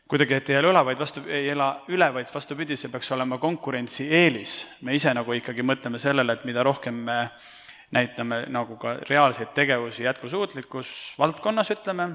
[0.10, 3.38] kuidagi, et ei ela üle, vaid vastu, ei ela üle, vaid vastupidi, see peaks olema
[3.42, 4.64] konkurentsieelis.
[4.82, 7.20] me ise nagu ikkagi mõtleme sellele, et mida rohkem me
[7.94, 12.10] näitame nagu ka reaalseid tegevusi jätkusuutlikus valdkonnas, ütleme,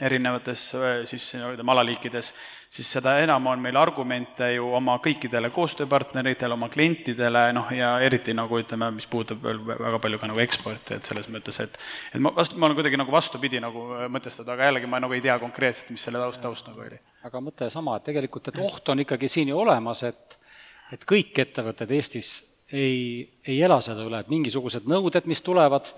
[0.00, 0.62] erinevates
[1.10, 2.30] siis ütleme alaliikides,
[2.70, 8.34] siis seda enam on meil argumente ju oma kõikidele koostööpartneritele, oma klientidele, noh ja eriti
[8.36, 11.78] nagu ütleme, mis puudutab veel väga palju ka nagu eksporti, et selles mõttes, et
[12.12, 15.24] et ma vastu, ma olen kuidagi nagu vastupidi nagu mõtestatud, aga jällegi ma nagu ei
[15.24, 17.00] tea konkreetselt, mis selle taust, taust nagu oli.
[17.26, 20.38] aga mõte sama, et tegelikult, et oht on ikkagi siin ju olemas, et
[20.92, 22.36] et kõik ettevõtted Eestis
[22.72, 25.88] ei, ei ela seda üle, et mingisugused nõuded, mis tulevad,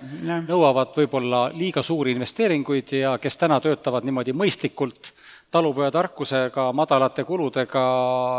[0.47, 5.13] nõuavad võib-olla liiga suuri investeeringuid ja kes täna töötavad niimoodi mõistlikult,
[5.51, 7.83] talupojatarkusega, madalate kuludega,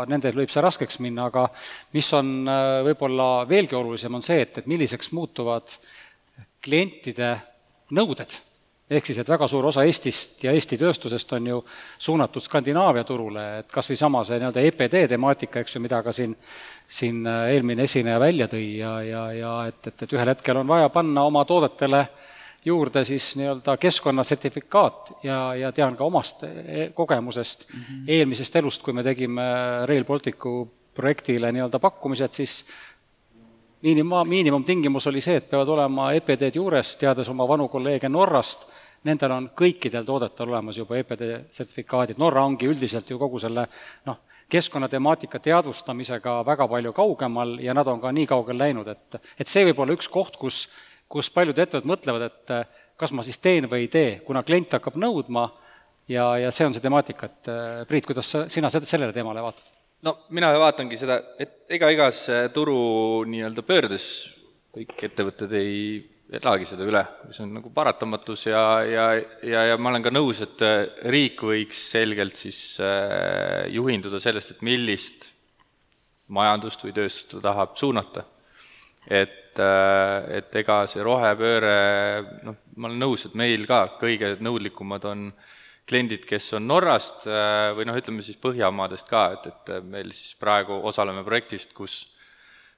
[0.08, 1.44] nendel võib see raskeks minna, aga
[1.92, 5.76] mis on äh, võib-olla veelgi olulisem, on see, et, et milliseks muutuvad
[6.64, 7.34] klientide
[7.92, 8.38] nõuded
[8.92, 11.60] ehk siis, et väga suur osa Eestist ja Eesti tööstusest on ju
[11.98, 16.12] suunatud Skandinaavia turule, et kas või sama see nii-öelda EPD temaatika, eks ju, mida ka
[16.16, 16.34] siin,
[16.88, 20.68] siin äh, eelmine esineja välja tõi ja, ja, ja et, et, et ühel hetkel on
[20.68, 22.06] vaja panna oma toodetele
[22.64, 28.04] juurde siis nii-öelda keskkonnasertifikaat ja, ja tean ka omast e, kogemusest mm -hmm.
[28.08, 29.42] eelmisest elust, kui me tegime
[29.86, 32.64] Rail Balticu projektile nii-öelda pakkumised, siis
[33.82, 38.66] miinima-, miinimumtingimus oli see, et peavad olema EPD-d juures, teades oma vanu kolleege Norrast,
[39.08, 43.66] nendel on kõikidel toodetel olemas juba EPD sertifikaadid, Norra ongi üldiselt ju kogu selle
[44.06, 44.20] noh,
[44.52, 49.64] keskkonnatemaatika teadvustamisega väga palju kaugemal ja nad on ka nii kaugel läinud, et et see
[49.68, 50.66] võib olla üks koht, kus,
[51.08, 54.98] kus paljud ettevõtted mõtlevad, et kas ma siis teen või ei tee, kuna klient hakkab
[55.00, 55.48] nõudma
[56.08, 57.54] ja, ja see on see temaatika, et
[57.88, 59.81] Priit, kuidas sa, sina sellele teemale vaatad?
[60.02, 64.06] No mina vaatangi seda, et ega igas turu nii-öelda pöördes
[64.72, 65.76] kõik ettevõtted ei
[66.32, 69.04] elagi seda üle, see on nagu paratamatus ja, ja,
[69.44, 74.54] ja, ja ma olen ka nõus, et äh, riik võiks selgelt siis äh, juhinduda sellest,
[74.54, 75.28] et millist
[76.32, 78.24] majandust või tööstust ta tahab suunata.
[79.04, 81.76] et, äh, et ega see rohepööre,
[82.46, 85.28] noh, ma olen nõus, et meil ka kõige nõudlikumad on
[85.88, 87.26] kliendid, kes on Norrast
[87.76, 91.96] või noh, ütleme siis Põhjamaadest ka, et, et meil siis praegu osaleme projektist, kus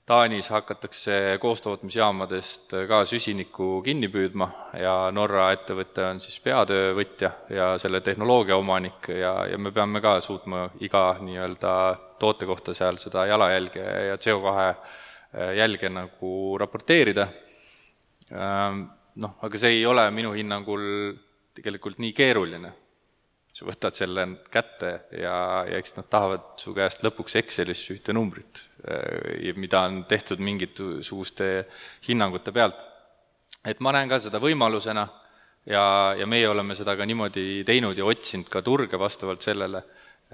[0.05, 8.03] Taanis hakatakse koostootmisjaamadest ka süsinikku kinni püüdma ja Norra ettevõte on siis peatöövõtja ja selle
[8.05, 11.73] tehnoloogia omanik ja, ja me peame ka suutma iga nii-öelda
[12.21, 14.77] toote kohta seal seda jalajälge ja CO2 äh,
[15.57, 17.29] jälge nagu raporteerida.
[18.29, 18.85] Ähm,
[19.25, 20.85] noh, aga see ei ole minu hinnangul
[21.57, 22.77] tegelikult nii keeruline
[23.55, 28.65] sa võtad selle kätte ja, ja eks nad tahavad su käest lõpuks Excelis ühte numbrit
[28.85, 31.65] Äh, mida on tehtud mingisuguste
[32.05, 32.77] hinnangute pealt.
[33.65, 35.07] et ma näen ka seda võimalusena
[35.65, 35.85] ja,
[36.19, 39.81] ja meie oleme seda ka niimoodi teinud ja otsinud ka turge vastavalt sellele,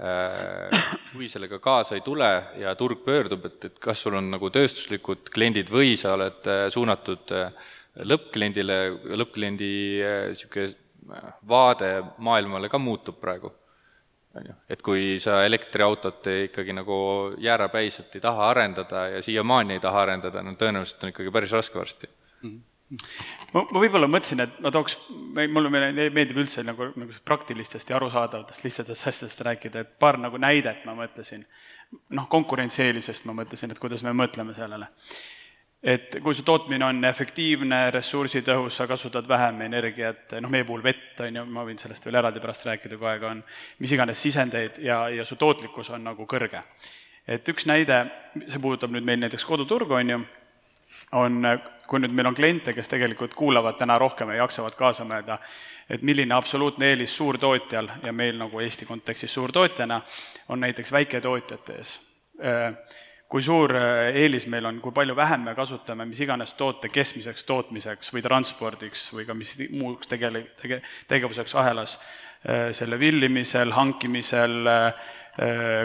[0.03, 2.27] äh, kui sellega kaasa ei tule
[2.59, 6.67] ja turg pöördub, et, et kas sul on nagu tööstuslikud kliendid või sa oled äh,
[6.75, 7.31] suunatud
[8.11, 8.81] lõppkliendile,
[9.15, 9.71] lõppkliendi
[10.33, 10.75] niisugune
[11.47, 13.51] vaade maailmale ka muutub praegu
[14.35, 16.95] on ju, et kui sa elektriautot ikkagi nagu
[17.37, 21.79] jäärapäiselt ei taha arendada ja siiamaani ei taha arendada, no tõenäoliselt on ikkagi päris raske
[21.79, 22.49] varsti mm.
[22.49, 22.61] -hmm
[23.53, 24.97] ma, ma võib-olla mõtlesin, et ma tooks,
[25.35, 30.85] mulle meeldib üldse nagu, nagu praktilistest ja arusaadavatest lihtsatest asjadest rääkida, et paar nagu näidet
[30.85, 31.45] ma mõtlesin.
[32.09, 34.87] noh, konkurentsieelisest ma mõtlesin, et kuidas me mõtleme sellele
[35.83, 41.15] et kui su tootmine on efektiivne, ressursitõhus, sa kasutad vähem energiat, noh, meie puhul vett,
[41.25, 43.41] on ju, ma võin sellest veel eraldi pärast rääkida, kui aega on,
[43.81, 46.61] mis iganes sisendeid ja, ja su tootlikkus on nagu kõrge.
[47.27, 48.03] et üks näide,
[48.47, 50.21] see puudutab nüüd meil näiteks koduturgu, on ju,
[51.17, 51.41] on,
[51.87, 55.39] kui nüüd meil on kliente, kes tegelikult kuulavad täna rohkem ja jaksavad kaasa mõelda,
[55.89, 60.01] et milline absoluutne eelis suurtootjal ja meil nagu Eesti kontekstis suurtootjana
[60.49, 61.99] on näiteks väiketootjate ees
[63.31, 67.45] kui suur äh, eelis meil on, kui palju vähem me kasutame mis iganes toote keskmiseks
[67.47, 71.95] tootmiseks või transpordiks või ka mis muuks tegele-, tege-, tegevuseks ahelas,
[72.43, 75.07] äh, selle villimisel, hankimisel, äh,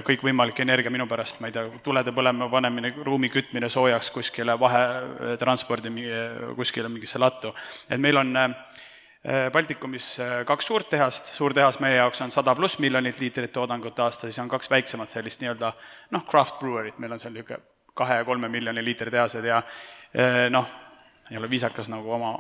[0.03, 5.93] kõikvõimalik energia minu pärast, ma ei tea, tulede põlema panemine, ruumi kütmine soojaks kuskile, vahetranspordi
[6.59, 7.55] kuskile mingisse lattu.
[7.89, 8.51] et meil on äh,
[9.53, 13.99] Baltikumis äh, kaks suurt tehast, suur tehas meie jaoks on sada pluss miljonit liitrit toodangut
[13.99, 15.73] aastas, siis on kaks väiksemat sellist nii-öelda
[16.15, 17.59] noh, craft brewery't, meil on seal niisugune
[17.97, 20.69] kahe ja kolme miljoni liitri tehased ja äh, noh,
[21.31, 22.37] ei ole viisakas nagu oma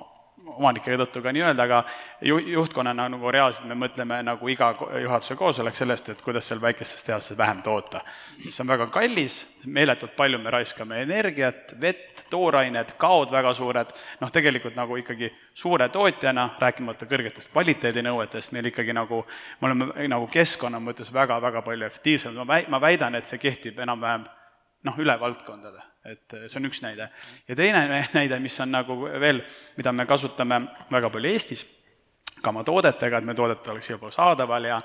[0.46, 1.80] omanike tõttu ka nii öelda, aga
[2.24, 4.70] ju-, juhtkonnana nagu reaalselt me mõtleme nagu iga
[5.02, 8.00] juhatuse koosolek sellest, et kuidas seal väikestes tehastes vähem toota.
[8.42, 14.32] see on väga kallis, meeletult palju me raiskame energiat, vett, toorainet, kaod väga suured, noh
[14.32, 19.24] tegelikult nagu ikkagi suure tootjana, rääkimata kõrgetest kvaliteedinõuetest, meil ikkagi nagu,
[19.60, 23.78] me oleme nagu keskkonna mõttes väga-väga palju efektiivsemad, ma väi-, ma väidan, et see kehtib
[23.82, 24.26] enam-vähem
[24.84, 27.08] noh, üle valdkondade, et see on üks näide.
[27.48, 29.42] ja teine näide, mis on nagu veel,
[29.76, 30.60] mida me kasutame
[30.92, 31.64] väga palju Eestis,
[32.42, 34.80] ka oma toodetega, et meie toodet oleks pool saadaval ja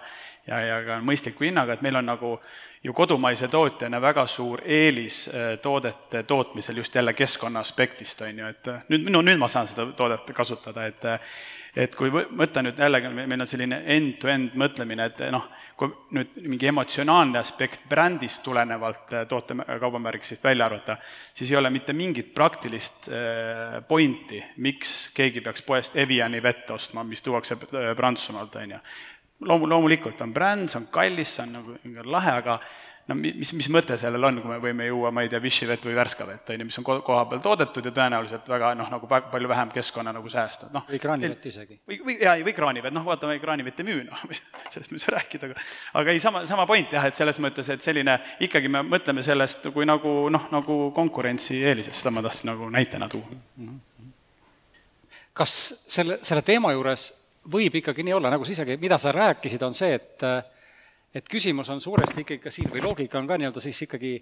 [0.48, 2.36] ja, ja ka mõistliku hinnaga, et meil on nagu
[2.84, 8.52] ju kodumaise tootjana väga suur eelis äh, toodete tootmisel just jälle keskkonna aspektist, on ju,
[8.52, 11.10] et nüüd, no nüüd ma saan seda toodet kasutada, et
[11.78, 15.46] et kui võtta nüüd jällegi, meil on selline end-to-end mõtlemine, et noh,
[15.80, 20.98] kui nüüd mingi emotsionaalne aspekt brändist tulenevalt äh, toote kaubamärgisest välja arvata,
[21.34, 27.06] siis ei ole mitte mingit praktilist äh, pointi, miks keegi peaks poest Eviani vett ostma,
[27.08, 28.84] mis tuuakse äh, Prantsusmaalt, on ju.
[29.42, 32.60] Loomu-, loomulikult on bränd, see on kallis, see on nagu lahe, aga
[33.10, 35.86] no mis, mis mõte sellel on, kui me võime juua, ma ei tea, Vichy vett
[35.86, 39.10] või Värska vett, on ju, mis on koha peal toodetud ja tõenäoliselt väga noh, nagu
[39.10, 40.86] palju vähem keskkonna nagu säästnud, noh.
[40.90, 41.80] või kraanivett isegi.
[41.90, 44.26] või, või jaa, või kraanivett, noh vaata, ma kraanivett ei müü, noh,
[44.74, 45.68] sellest me ei saa rääkida, aga
[46.02, 49.72] aga ei, sama, sama point jah, et selles mõttes, et selline, ikkagi me mõtleme sellest
[49.76, 53.42] kui nagu noh, nagu konkurentsieelisest, seda ma tahtsin nagu näitena tuua.
[55.34, 57.12] kas selle, selle teema juures
[57.52, 60.28] võib ikkagi nii olla, nagu sa isegi, mida sa rääkisid, on see, et
[61.12, 64.14] et küsimus on suuresti ikkagi ka siin või loogika on ka nii-öelda siis ikkagi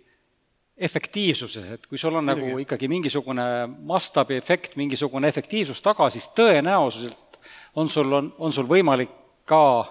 [0.79, 2.47] efektiivsuses, et kui sul on Midagi.
[2.47, 7.39] nagu ikkagi mingisugune mastaabiefekt, mingisugune efektiivsus taga, siis tõenäoliselt
[7.75, 9.12] on sul, on, on sul võimalik
[9.45, 9.86] ka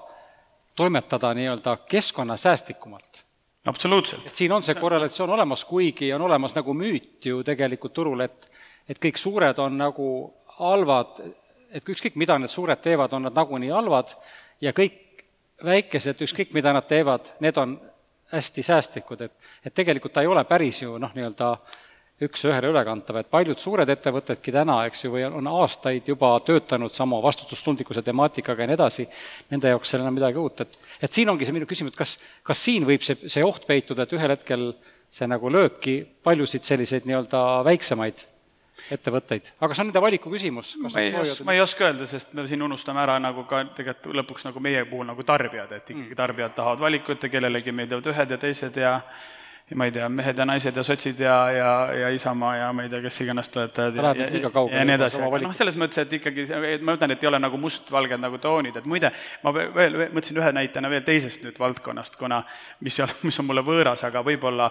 [0.77, 3.25] toimetada nii-öelda keskkonnasäästlikumalt.
[3.67, 4.27] absoluutselt.
[4.27, 8.51] et siin on see korrelatsioon olemas, kuigi on olemas nagu müüt ju tegelikult turul, et
[8.89, 10.09] et kõik suured on nagu
[10.59, 11.21] halvad,
[11.73, 14.15] et ükskõik, mida need suured teevad, on nad nagunii halvad
[14.65, 15.25] ja kõik
[15.65, 17.77] väikesed, ükskõik mida nad teevad, need on
[18.33, 21.55] hästi säästlikud, et, et tegelikult ta ei ole päris ju noh, nii-öelda
[22.27, 27.21] üks-ühele ülekantav, et paljud suured ettevõtedki täna, eks ju, või on aastaid juba töötanud sama
[27.23, 29.07] vastutustundlikkuse temaatikaga ja nii edasi,
[29.53, 32.17] nende jaoks seal enam midagi uut, et et siin ongi see minu küsimus, et kas,
[32.43, 34.73] kas siin võib see, see oht peituda, et ühel hetkel
[35.15, 38.27] see nagu lööbki paljusid selliseid nii-öelda väiksemaid
[38.95, 40.75] ettevõtteid, aga see on nende valiku küsimus.
[40.83, 41.13] ma ei
[41.45, 44.85] ma ei oska öelda, sest me siin unustame ära nagu ka tegelikult lõpuks nagu meie
[44.91, 46.21] puhul nagu tarbijad, et ikkagi mm.
[46.23, 49.01] tarbijad tahavad valikut ja kellelegi meeldivad ühed ja teised ja
[49.71, 52.87] ja ma ei tea, mehed ja naised ja sotsid ja, ja, ja Isamaa ja ma
[52.87, 56.01] ei tea, kes iganes toetajad ja, ja, ja, ja nii edasi, aga noh, selles mõttes,
[56.01, 56.47] et ikkagi,
[56.81, 59.11] ma ütlen, et ei ole nagu mustvalged nagu toonid, et muide,
[59.45, 62.41] ma veel, mõtlesin ühe näitena veel teisest nüüd valdkonnast, kuna
[62.81, 64.71] mis ei ole, mis on mulle võõras, aga võib-olla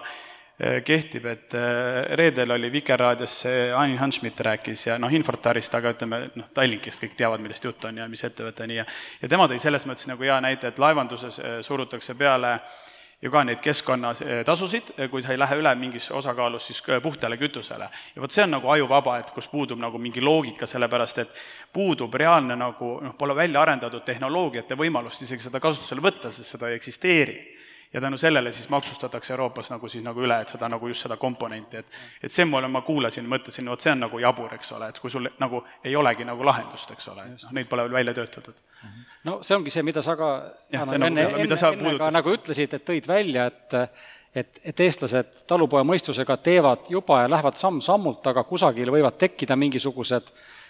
[0.58, 6.24] kehtib, et äh, reedel oli Vikerraadios see Ain Hanschmidt rääkis ja noh, Infortarist, aga ütleme,
[6.34, 8.86] noh, Tallinkist kõik teavad, millest jutt on ja mis ettevõte nii ja
[9.22, 12.56] ja tema tõi selles mõttes nagu hea näite, et laevanduses äh, surutakse peale
[13.22, 17.88] ju ka neid keskkonnatasusid, kui sa ei lähe üle mingis osakaalus siis puhtale kütusele.
[18.14, 21.40] ja vot see on nagu ajuvaba, et kus puudub nagu mingi loogika, sellepärast et
[21.72, 26.56] puudub reaalne nagu noh, pole välja arendatud tehnoloogiat ja võimalust isegi seda kasutusele võtta, sest
[26.56, 27.57] seda ei eksisteeri
[27.92, 31.16] ja tänu sellele siis maksustatakse Euroopas nagu siis nagu üle, et seda nagu just seda
[31.16, 31.86] komponenti, et
[32.22, 35.10] et see mulle, ma kuulasin, mõtlesin, vot see on nagu jabur, eks ole, et kui
[35.10, 38.60] sul nagu ei olegi nagu lahendust, eks ole, noh, neid pole veel välja töötatud.
[39.24, 40.30] no see ongi see, mida sa ka
[40.72, 43.80] ja, no, enne, nagu, enne, enne, ka nagu ütlesid, et tõid välja, et
[44.38, 50.28] et, et eestlased talupojamõistusega teevad juba ja lähevad samm-sammult, aga kusagil võivad tekkida mingisugused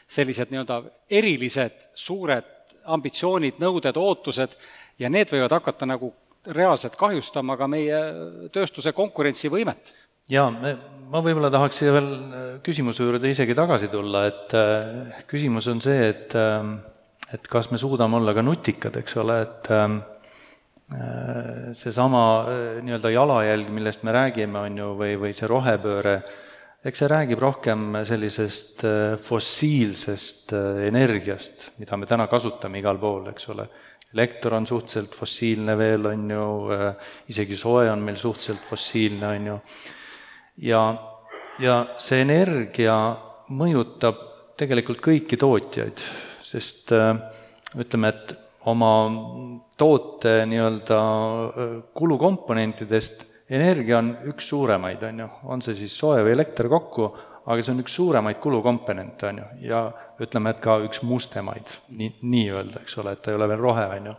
[0.09, 0.79] sellised nii-öelda
[1.11, 2.55] erilised suured
[2.89, 4.55] ambitsioonid, nõuded, ootused
[4.99, 6.15] ja need võivad hakata nagu
[6.55, 7.99] reaalselt kahjustama ka meie
[8.55, 9.93] tööstuse konkurentsivõimet.
[10.29, 10.49] jaa,
[11.09, 15.83] ma võib-olla tahaks siia veel äh, küsimuse juurde isegi tagasi tulla, et äh, küsimus on
[15.85, 16.77] see, et äh,
[17.29, 19.67] et kas me suudame olla ka nutikad, eks ole, et
[21.77, 22.21] seesama
[22.81, 26.15] nii-öelda jalajälg, millest me räägime, on ju, või, või see rohepööre,
[26.89, 28.81] eks see räägib rohkem sellisest
[29.27, 30.57] fossiilsest
[30.89, 33.69] energiast, mida me täna kasutame igal pool, eks ole
[34.15, 39.49] elekter on suhteliselt fossiilne veel, on ju, äh, isegi soe on meil suhteliselt fossiilne, on
[39.53, 39.59] ju,
[40.71, 40.83] ja,
[41.61, 42.97] ja see energia
[43.53, 44.25] mõjutab
[44.59, 46.03] tegelikult kõiki tootjaid,
[46.45, 47.13] sest äh,
[47.79, 48.37] ütleme, et
[48.69, 48.93] oma
[49.79, 56.35] toote nii-öelda äh, kulukomponentidest energia on üks suuremaid, on ju, on see siis soe või
[56.37, 57.13] elekter kokku,
[57.49, 59.83] aga see on üks suuremaid kulukomponente, on ju, ja
[60.21, 63.87] ütleme, et ka üks mustemaid, nii, nii-öelda, eks ole, et ta ei ole veel rohe,
[63.97, 64.17] on ju.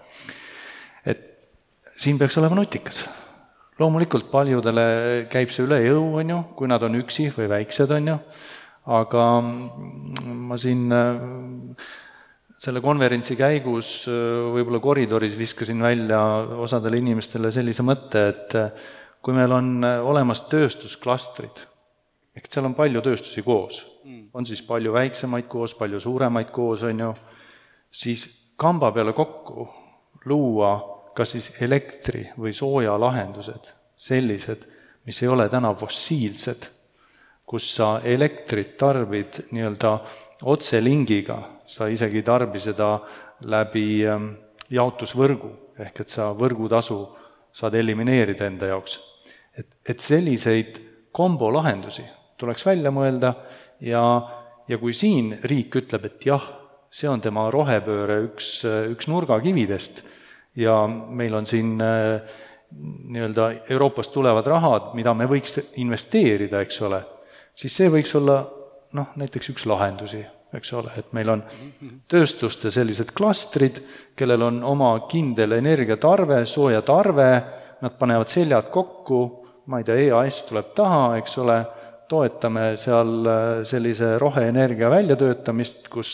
[1.14, 1.26] et
[2.00, 3.04] siin peaks olema nutikas.
[3.80, 4.86] loomulikult paljudele
[5.32, 8.20] käib see üle jõu, on ju, kui nad on üksi või väiksed, on ju,
[8.90, 9.26] aga
[10.50, 11.22] ma siin äh,
[12.60, 14.16] selle konverentsi käigus äh,
[14.56, 16.20] võib-olla koridoris viskasin välja
[16.66, 18.72] osadele inimestele sellise mõtte, et äh,
[19.22, 21.68] kui meil on olemas tööstusklastrid,
[22.40, 26.86] ehk seal on palju tööstusi koos mm., on siis palju väiksemaid koos, palju suuremaid koos,
[26.88, 27.12] on ju,
[27.92, 28.26] siis
[28.60, 29.68] kamba peale kokku
[30.26, 30.74] luua
[31.20, 34.64] kas siis elektri- või soojalahendused, sellised,
[35.04, 36.68] mis ei ole täna fossiilsed,
[37.50, 39.92] kus sa elektrit tarbid nii-öelda
[40.48, 42.94] otselingiga, sa isegi ei tarbi seda
[43.52, 44.30] läbi ähm,
[44.72, 47.02] jaotusvõrgu, ehk et sa võrgutasu
[47.52, 49.00] saad elimineerida enda jaoks.
[49.58, 50.80] et, et selliseid
[51.12, 52.06] kombolahendusi
[52.40, 53.34] tuleks välja mõelda.
[53.84, 54.04] Ja,
[54.68, 56.44] ja kui siin riik ütleb, et jah,
[56.92, 60.04] see on tema rohepööre üks, üks nurgakividest
[60.60, 62.22] ja meil on siin äh,
[63.10, 67.02] nii-öelda Euroopast tulevad rahad, mida me võiks investeerida, eks ole,
[67.58, 68.42] siis see võiks olla
[68.98, 70.22] noh, näiteks üks lahendusi,
[70.54, 71.44] eks ole, et meil on
[72.10, 73.82] tööstuste sellised klastrid,
[74.18, 77.30] kellel on oma kindel energiatarve, soojatarve,
[77.82, 79.22] nad panevad seljad kokku,
[79.70, 81.60] ma ei tea, EAS tuleb taha, eks ole,
[82.10, 86.14] toetame seal äh, sellise roheenergia väljatöötamist, kus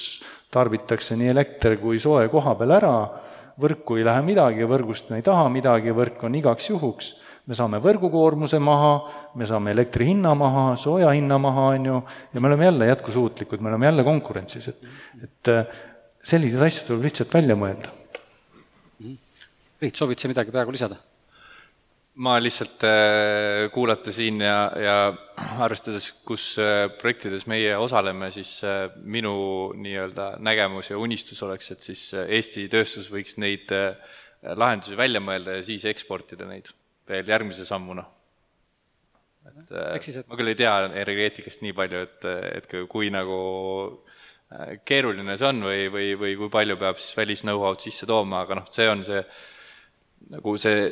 [0.54, 2.96] tarbitakse nii elekter kui soe koha peal ära,
[3.62, 7.14] võrku ei lähe midagi, võrgust me ei taha midagi, võrk on igaks juhuks,
[7.48, 8.93] me saame võrgukoormuse maha,
[9.39, 12.00] me saame elektri hinna maha, sooja hinna maha, on ju,
[12.34, 14.88] ja me oleme jälle jätkusuutlikud, me oleme jälle konkurentsis, et
[15.24, 15.76] et äh,
[16.26, 17.93] selliseid asju tuleb lihtsalt välja mõelda.
[19.76, 20.98] Priit, soovid sa midagi praegu lisada?
[22.16, 24.95] Ma lihtsalt äh, kuulata siin ja, ja
[25.63, 29.36] arvestades, kus äh, projektides meie osaleme, siis äh, minu
[29.76, 33.72] nii-öelda nägemus ja unistus oleks, et siis Eesti tööstus võiks neid
[34.45, 36.70] lahendusi välja mõelda ja siis eksportida neid
[37.09, 38.05] veel järgmise sammuna.
[39.45, 40.28] et siis, et...
[40.30, 42.30] ma küll ei tea energeetikast nii palju, et,
[42.61, 43.39] et kui nagu
[44.88, 48.61] keeruline see on või, või, või kui palju peab siis välis know-how'd sisse tooma, aga
[48.61, 49.20] noh, see on see
[50.32, 50.88] nagu see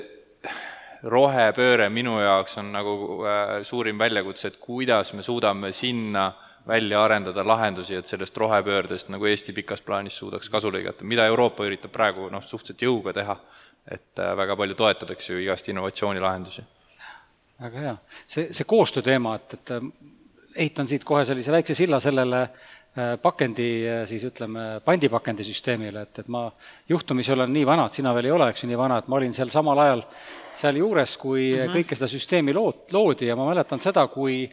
[1.03, 2.93] rohepööre minu jaoks on nagu
[3.27, 6.31] äh, suurim väljakutse, et kuidas me suudame sinna
[6.67, 11.65] välja arendada lahendusi, et sellest rohepöördest nagu Eesti pikas plaanis suudaks kasu lõigata, mida Euroopa
[11.67, 13.35] üritab praegu noh, suhteliselt jõuga teha,
[13.91, 16.63] et äh, väga palju toetatakse ju igast innovatsioonilahendusi.
[17.61, 17.97] väga hea.
[18.27, 19.91] see, see koostööteema, et, et äh,
[20.55, 22.47] ehitan siit kohe sellise väikse silla sellele
[23.21, 23.67] pakendi
[24.05, 26.43] siis ütleme, pandipakendisüsteemile, et, et ma
[26.89, 29.17] juhtumisi olen nii vana, et sina veel ei ole, eks ju, nii vana, et ma
[29.17, 30.03] olin seal samal ajal
[30.59, 31.73] sealjuures, kui mm -hmm.
[31.77, 34.49] kõike seda süsteemi lood, loodi ja ma mäletan seda, kui,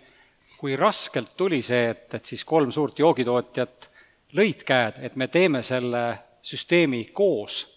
[0.58, 3.90] kui raskelt tuli see, et, et siis kolm suurt joogitootjat
[4.36, 7.76] lõid käed, et me teeme selle süsteemi koos.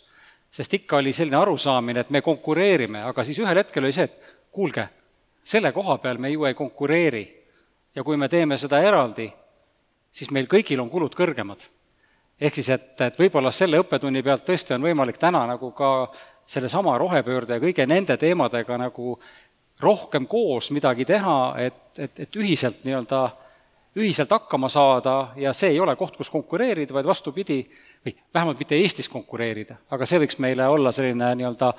[0.53, 4.20] sest ikka oli selline arusaamine, et me konkureerime, aga siis ühel hetkel oli see, et
[4.51, 4.88] kuulge,
[5.43, 7.43] selle koha peal me ju ei konkureeri.
[7.95, 9.34] ja kui me teeme seda eraldi,
[10.14, 11.70] siis meil kõigil on kulud kõrgemad.
[12.41, 16.11] ehk siis, et, et võib-olla selle õppetunni pealt tõesti on võimalik täna nagu ka
[16.45, 19.20] sellesama rohepöörde ja kõige nende teemadega nagu
[19.82, 23.22] rohkem koos midagi teha, et, et, et ühiselt nii-öelda,
[23.97, 27.64] ühiselt hakkama saada ja see ei ole koht, kus konkureerida, vaid vastupidi,
[28.05, 31.72] või vähemalt mitte Eestis konkureerida, aga see võiks meile olla selline nii-öelda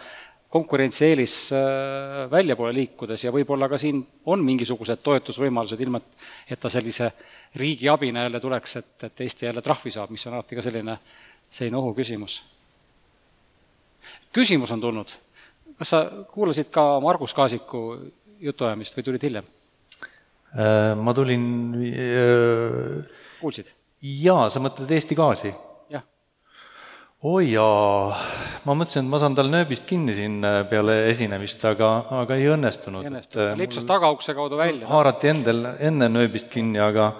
[0.54, 4.00] konkurentsieelis äh, väljapoole liikudes ja võib-olla ka siin
[4.30, 7.10] on mingisugused toetusvõimalused, ilma et, et ta sellise
[7.58, 10.98] riigi abina jälle tuleks, et, et Eesti jälle trahvi saab, mis on alati ka selline,
[11.50, 12.42] selline ohuküsimus
[14.34, 15.12] küsimus on tulnud.
[15.78, 17.84] kas sa kuulasid ka Margus Kaasiku
[18.44, 19.46] jutuajamist või tulid hiljem?
[20.54, 23.70] Äh, ma tulin äh, kuulsid?
[24.02, 25.54] jaa, sa mõtled Eesti Gaasi?
[27.24, 28.16] Oi jaa,
[28.66, 32.50] ma mõtlesin, et ma saan tal nööbist kinni siin äh, peale esinemist, aga, aga ei
[32.52, 33.04] õnnestunud.
[33.04, 34.88] ei õnnestunud, lipsas tagaukse kaudu välja.
[34.90, 37.14] haarati endal, enne nööbist kinni, aga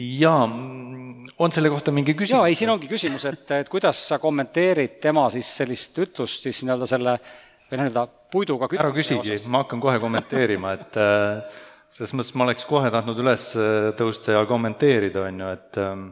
[0.00, 2.38] jaa, on selle kohta mingi küsimus?
[2.38, 6.62] jaa, ei, siin ongi küsimus, et, et kuidas sa kommenteerid tema siis sellist ütlust siis
[6.64, 11.60] nii-öelda selle või noh, nii-öelda puiduga ära küsigi, ma hakkan kohe kommenteerima, et äh,
[11.92, 16.10] selles mõttes ma oleks kohe tahtnud üles äh, tõusta ja kommenteerida, on ju, et ähm,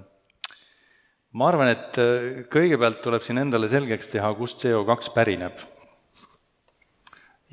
[1.33, 5.63] ma arvan, et äh, kõigepealt tuleb siin endale selgeks teha, kust CO2 pärineb.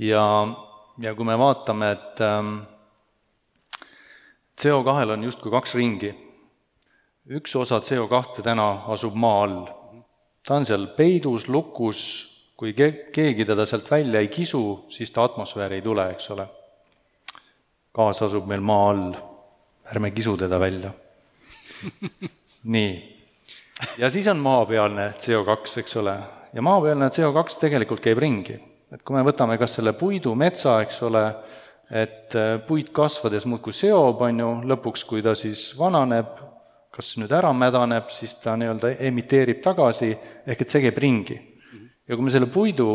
[0.01, 0.23] ja,
[1.03, 2.55] ja kui me vaatame, et ähm,
[4.57, 6.13] CO2-l on justkui kaks ringi.
[7.28, 9.67] üks osa CO2 täna asub maa all.
[10.41, 11.99] ta on seal peidus, lukus,
[12.57, 16.47] kui ke-, keegi teda sealt välja ei kisu, siis ta atmosfääri ei tule, eks ole.
[17.93, 19.13] gaas asub meil maa all,
[19.93, 20.91] ärme kisu teda välja.
[22.73, 23.16] nii.
[24.01, 26.15] ja siis on maapealne CO2, eks ole,
[26.53, 28.59] ja maapealne CO2 tegelikult käib ringi.
[28.91, 31.23] et kui me võtame kas selle puidu, metsa, eks ole,
[31.91, 36.39] et äh, puit kasvades muudkui seob, on ju, lõpuks, kui ta siis vananeb,
[36.95, 40.13] kas nüüd ära mädaneb, siis ta nii-öelda emiteerib tagasi,
[40.47, 41.38] ehk et see käib ringi.
[42.07, 42.88] ja kui me selle puidu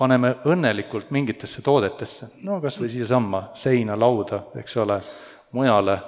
[0.00, 4.96] paneme õnnelikult mingitesse toodetesse, no kas või siiasamma seina, lauda, eks ole,
[5.52, 5.98] mujale,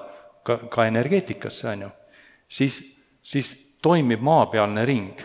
[0.42, 1.90] ka, ka energeetikasse, on ju,
[2.48, 2.80] siis,
[3.22, 3.52] siis
[3.82, 5.20] toimib maapealne ring.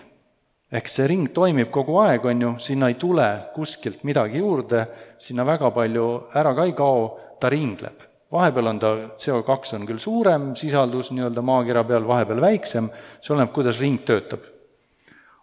[0.72, 4.82] ehk see ring toimib kogu aeg, on ju, sinna ei tule kuskilt midagi juurde,
[5.18, 7.06] sinna väga palju ära ka ei kao,
[7.40, 8.04] ta ringleb.
[8.32, 12.90] vahepeal on ta, CO2 on küll suurem sisaldus nii-öelda maakera peal, vahepeal väiksem,
[13.22, 14.42] see oleneb, kuidas ring töötab.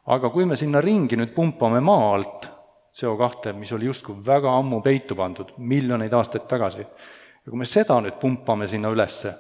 [0.06, 2.50] aga kui me sinna ringi nüüd pumpame maa alt
[2.94, 7.96] CO2, mis oli justkui väga ammu peitu pandud, miljoneid aastaid tagasi, ja kui me seda
[8.00, 9.32] nüüd pumpame sinna ülesse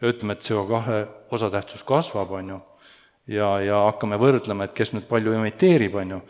[0.00, 2.60] ja ütleme, et CO2 osatähtsus kasvab, on ju,
[3.30, 6.20] ja, ja hakkame võrdlema, et kes nüüd palju emiteerib, on ju,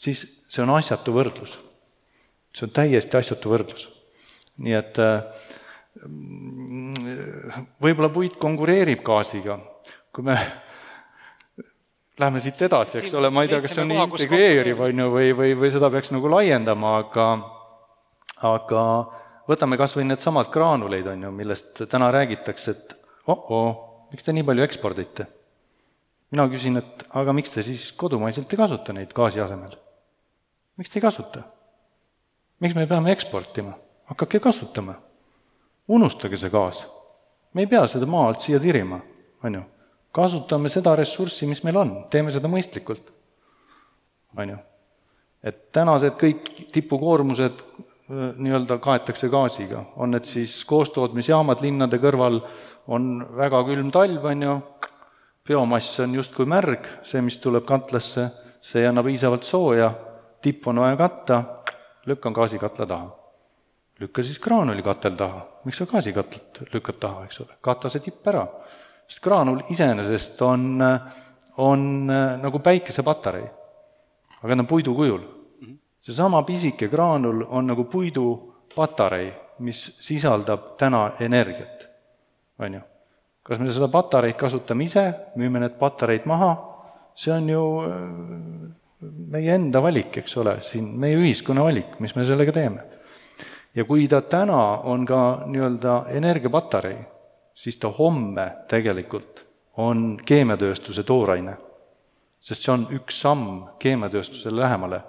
[0.00, 1.58] siis see on asjatu võrdlus.
[2.52, 3.88] see on täiesti asjatu võrdlus.
[4.62, 5.22] nii et äh,
[7.82, 9.58] võib-olla puit konkureerib gaasiga,
[10.12, 10.36] kui me
[12.18, 15.32] läheme siit edasi, eks ole, ma ei tea, kas see on integreeriv, on ju, või,
[15.36, 17.28] või, või seda peaks nagu laiendama, aga
[18.42, 18.82] aga
[19.48, 22.96] võtame kas või needsamad graanuleid, on ju, millest täna räägitakse, et
[23.30, 23.62] oh-oo,
[24.12, 25.28] miks te nii palju ekspordite?
[26.32, 29.76] Mina küsin, et aga miks te siis kodumaiselt ei kasuta neid gaasi asemel?
[30.80, 31.44] miks te ei kasuta?
[32.60, 33.76] miks me peame eksportima?
[34.10, 34.94] hakake kasutama.
[35.88, 36.86] unustage see gaas.
[37.52, 39.00] me ei pea seda maa alt siia tirima,
[39.44, 39.62] on ju.
[40.12, 43.12] kasutame seda ressurssi, mis meil on, teeme seda mõistlikult,
[44.38, 44.60] on ju.
[45.44, 47.64] et tänased kõik tipukoormused
[48.12, 52.40] nii-öelda kaetakse gaasiga, on need siis koostootmisjaamad linnade kõrval,
[52.92, 54.56] on väga külm talv, on ju,
[55.48, 58.28] biomass on justkui märg, see, mis tuleb katlasse,
[58.62, 59.90] see ei anna piisavalt sooja,
[60.42, 61.42] tipp on vaja katta,
[62.06, 63.18] lükkan gaasikatla taha.
[64.00, 68.46] lükka siis graanulikatel taha, miks sa gaasikatlat lükkad taha, eks ole, kata see tipp ära.
[69.06, 70.82] sest graanul iseenesest on,
[71.58, 72.06] on
[72.42, 73.44] nagu päikesepatarei,
[74.42, 75.20] aga ta on puidu kujul.
[76.00, 81.86] seesama pisike graanul on nagu puidupatarei, mis sisaldab täna energiat,
[82.58, 82.80] on ju
[83.42, 85.04] kas me seda patareid kasutame ise,
[85.36, 86.52] müüme need patareid maha,
[87.18, 88.72] see on ju äh,
[89.32, 92.84] meie enda valik, eks ole, siin meie ühiskonna valik, mis me sellega teeme.
[93.74, 96.98] ja kui ta täna on ka nii-öelda energiapatarei,
[97.54, 99.44] siis ta homme tegelikult
[99.76, 101.56] on keemiatööstuse tooraine.
[102.40, 105.02] sest see on üks samm keemiatööstusele lähemale.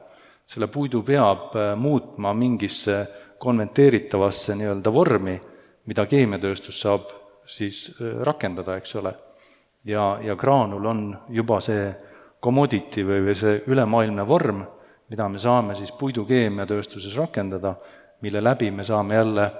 [0.47, 3.07] selle puidu peab äh, muutma mingisse
[3.39, 5.41] konventeeritavasse nii-öelda vormi,
[5.85, 7.11] mida keemiatööstus saab
[7.45, 9.13] siis äh, rakendada, eks ole.
[9.85, 11.91] ja, ja graanul on juba see
[12.43, 14.63] commodity või, või see ülemaailmne vorm,
[15.09, 17.75] mida me saame siis puidukeemiatööstuses rakendada,
[18.21, 19.51] mille läbi me saame jälle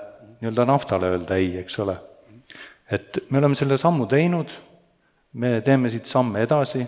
[0.41, 1.97] nii-öelda naftale öelda ei, eks ole.
[2.91, 4.51] et me oleme selle sammu teinud,
[5.33, 6.83] me teeme siit samme edasi,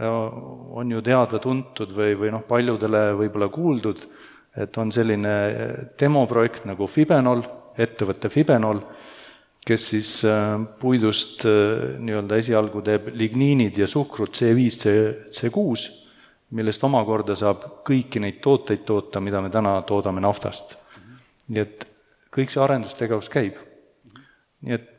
[0.00, 4.02] on ju teada-tuntud või, või noh, paljudele võib-olla kuuldud,
[4.56, 5.34] et on selline
[6.00, 7.42] demoprojekt nagu Fibenol,
[7.76, 8.80] ettevõte Fibenol,
[9.66, 14.94] kes siis äh, puidust äh, nii-öelda esialgu teeb ligniinid ja suhkrut C5, C,
[15.30, 15.90] C6,
[16.58, 20.76] millest omakorda saab kõiki neid tooteid toota, mida me täna toodame naftast.
[21.52, 21.86] nii et
[22.32, 23.60] kõik see arendustegevus käib.
[24.62, 24.90] nii et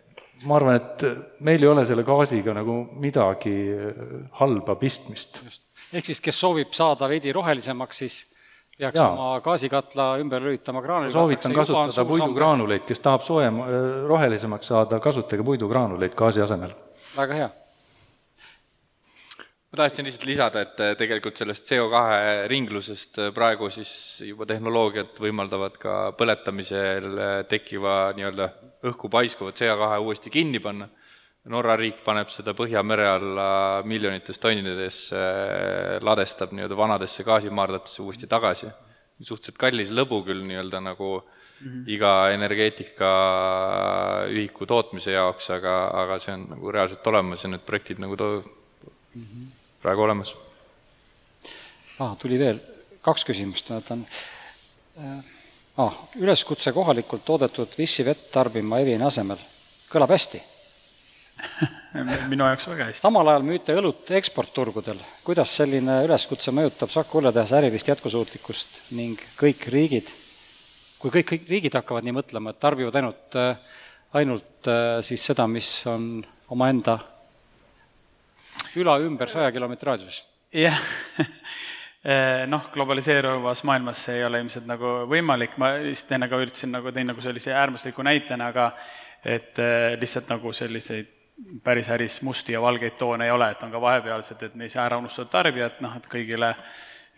[0.48, 1.06] ma arvan, et
[1.44, 4.04] meil ei ole selle gaasiga nagu midagi äh,
[4.40, 5.42] halba pistmist.
[5.94, 8.24] ehk siis, kes soovib saada veidi rohelisemaks, siis
[8.78, 9.10] peaks Jaa.
[9.14, 11.14] oma gaasikatla ümber lülitama graanulikatlaks.
[11.14, 13.68] soovitan kasutada puidugraanuleid, kes tahab soojem, äh,
[14.10, 16.74] rohelisemaks saada, kasutage puidugraanuleid gaasi asemel.
[17.18, 17.50] väga hea.
[19.74, 22.02] ma tahtsin lihtsalt lisada, et äh, tegelikult sellest CO2
[22.50, 28.50] ringlusest äh, praegu siis juba tehnoloogiad võimaldavad ka põletamisel tekkiva nii-öelda
[28.90, 30.90] õhku paiskuva CO2 uuesti kinni panna
[31.52, 33.48] Norra riik paneb seda Põhjamere alla
[33.84, 35.10] miljonites tonnides,
[36.00, 38.68] ladestab nii-öelda vanadesse gaasimaardlatesse uuesti tagasi.
[39.24, 41.24] suhteliselt kallis lõbu küll nii-öelda nagu mm
[41.68, 41.84] -hmm.
[41.88, 48.16] iga energeetikaühiku tootmise jaoks, aga, aga see on nagu reaalselt olemas ja need projektid nagu
[48.16, 48.44] to-,
[49.16, 49.46] mm -hmm.
[49.82, 50.36] praegu olemas.
[52.00, 52.60] aa, tuli veel
[53.02, 54.06] kaks küsimust, ma võtan
[55.78, 59.38] ah, üleskutse kohalikult toodetud vissivett tarbima Evini asemel,
[59.92, 60.53] kõlab hästi
[62.32, 63.02] minu jaoks väga hästi.
[63.02, 69.68] samal ajal müüte õlut eksportturgudel, kuidas selline üleskutse mõjutab Saku õlletehase ärilist jätkusuutlikkust ning kõik
[69.74, 70.10] riigid,
[71.02, 73.40] kui kõik, kõik riigid hakkavad nii mõtlema, et tarbivad ainult,
[74.20, 76.24] ainult äh, siis seda, mis on
[76.54, 77.00] omaenda
[78.74, 80.24] küla ümber saja kilomeetri raadiuses?
[80.54, 80.80] jah
[82.52, 86.92] noh, globaliseeruvas maailmas see ei ole ilmselt nagu võimalik, ma vist enne ka üritasin nagu,
[86.92, 88.72] tõin nagu sellise äärmusliku näitena, aga
[89.24, 91.23] et eh, lihtsalt nagu selliseid
[91.64, 94.74] päris äris musti ja valgeid toone ei ole, et on ka vahepealsed, et me ei
[94.74, 96.54] saa ära unustada tarbijat, noh et kõigile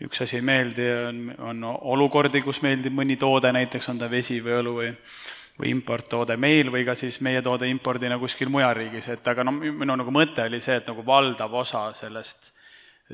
[0.06, 1.64] üks asi ei meeldi, on, on
[1.94, 4.94] olukordi, kus meeldib mõni toode, näiteks on ta vesi või õlu või
[5.56, 9.56] või importtoode meil või ka siis meie toode impordina kuskil mujal riigis, et aga noh,
[9.56, 12.52] minu nagu mõte oli see, et nagu valdav osa sellest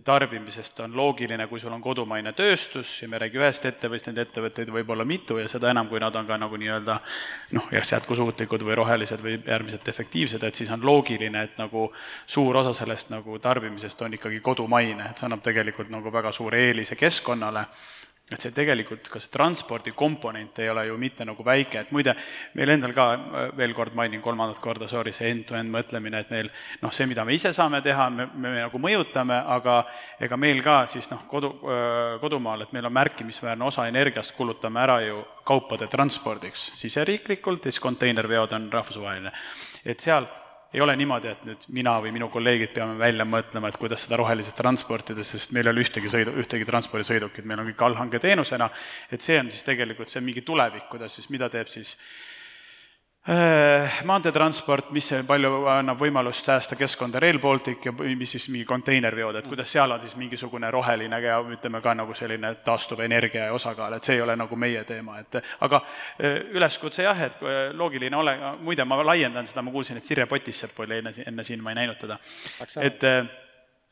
[0.01, 4.23] tarbimisest on loogiline, kui sul on kodumaine tööstus ja me ei räägi ühest ettevõttest, neid
[4.23, 6.97] ettevõtteid võib olla mitu ja seda enam, kui nad on ka nagu nii-öelda
[7.59, 11.91] noh, kas jätkusuutlikud või rohelised või äärmiselt efektiivsed, et siis on loogiline, et nagu
[12.27, 16.65] suur osa sellest nagu tarbimisest on ikkagi kodumaine, et see annab tegelikult nagu väga suure
[16.71, 17.67] eelise keskkonnale
[18.31, 22.15] et see tegelikult, ka see transpordikomponent ei ole ju mitte nagu väike, et muide,
[22.57, 23.07] meil endal ka,
[23.59, 26.49] veel kord mainin kolmandat korda, sorry, see end-to-end mõtlemine, et meil
[26.83, 29.83] noh, see, mida me ise saame teha, me, me nagu mõjutame, aga
[30.23, 31.53] ega meil ka siis noh, kodu,
[32.23, 37.83] kodumaal, et meil on märkimisväärne osa energiast kulutame ära ju kaupade transpordiks siseriiklikult ja siis
[37.83, 39.33] konteinerveod on rahvusvaheline.
[39.85, 40.29] et seal
[40.73, 44.17] ei ole niimoodi, et nüüd mina või minu kolleegid peame välja mõtlema, et kuidas seda
[44.21, 48.71] roheliselt transportida, sest meil ei ole ühtegi sõidu, ühtegi transpordisõidukit, meil on kõik allhanketeenusena,
[49.13, 51.97] et see on siis tegelikult, see on mingi tulevik, kuidas siis, mida teeb siis
[54.05, 59.47] maanteetransport, mis palju annab võimalust säästa keskkonda, Rail Baltic ja mis siis mingi konteinerveod, et
[59.47, 64.17] kuidas seal on siis mingisugune roheline ja ütleme ka nagu selline taastuvenergia osakaal, et see
[64.19, 68.85] ei ole nagu meie teema, et aga äh, üleskutse jah, et äh, loogiline ole, muide,
[68.91, 72.03] ma laiendan seda, ma kuulsin, et Sirje Potissepp oli enne, enne siin, ma ei näinud
[72.03, 72.19] teda.
[72.83, 73.07] et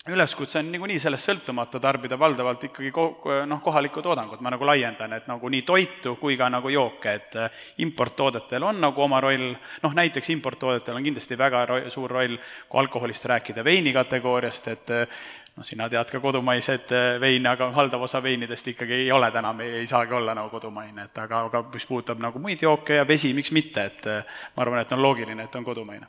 [0.09, 3.11] üleskutse on niikuinii sellest sõltumata tarbida valdavalt ikkagi ko-,
[3.47, 7.37] noh, kohalikku toodangut, ma nagu laiendan, et nagu nii toitu kui ka nagu jooke, et
[7.37, 12.39] äh, importtoodetel on nagu oma roll, noh näiteks importtoodetel on kindlasti väga ro-, suur roll,
[12.69, 15.21] kui alkoholist rääkida, veini kategooriast, et äh,
[15.59, 19.53] noh, sina tead ka kodumaiseid äh, veine, aga valdav osa veinidest ikkagi ei ole täna,
[19.53, 23.09] me ei saagi olla nagu kodumaine, et aga, aga mis puudutab nagu muid jooke ja
[23.09, 24.13] vesi, miks mitte, et
[24.57, 26.09] ma arvan, et on loogiline, et on kodumaine.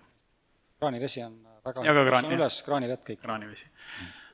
[0.79, 3.21] kraanivesi on väga ja ka kraan, üles kraanivett kõik.
[3.21, 3.67] kraanivesi.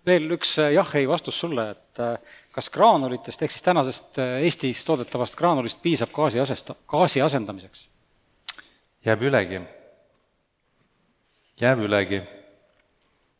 [0.08, 4.86] veel üks äh, jah-ei vastus sulle, et äh, kas graanulitest ehk siis tänasest äh, Eestis
[4.88, 7.90] toodetavast graanulist piisab gaasi asesta-, gaasi asendamiseks?
[9.06, 9.62] jääb ülegi.
[11.62, 12.22] jääb ülegi.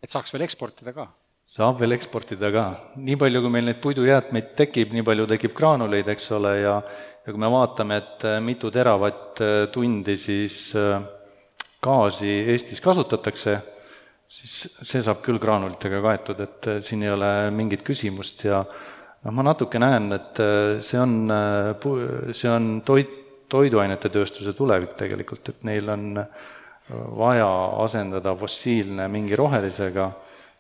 [0.04, 1.08] et saaks veel eksportida ka?
[1.48, 2.66] saab veel eksportida ka.
[2.96, 6.82] nii palju, kui meil neid puidujäätmeid tekib, nii palju tekib graanuleid, eks ole, ja
[7.28, 10.70] ja kui me vaatame, et mitu teravatt-tundi siis
[11.84, 13.58] gaasi Eestis kasutatakse,
[14.28, 19.34] siis see saab küll graanulitega kaetud, et äh, siin ei ole mingit küsimust ja noh,
[19.34, 23.14] ma natuke näen, et äh, see on, äh, see on toit,
[23.48, 26.10] toiduainete tööstuse tulevik tegelikult, et neil on
[26.88, 27.48] vaja
[27.84, 30.08] asendada fossiilne mingi rohelisega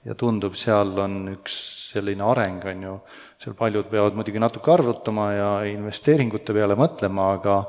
[0.07, 1.57] ja tundub, seal on üks
[1.91, 2.95] selline areng, on ju,
[3.43, 7.59] seal paljud peavad muidugi natuke arvutama ja investeeringute peale mõtlema, aga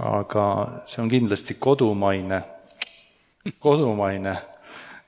[0.00, 0.44] aga
[0.88, 2.38] see on kindlasti kodumaine,
[3.60, 4.36] kodumaine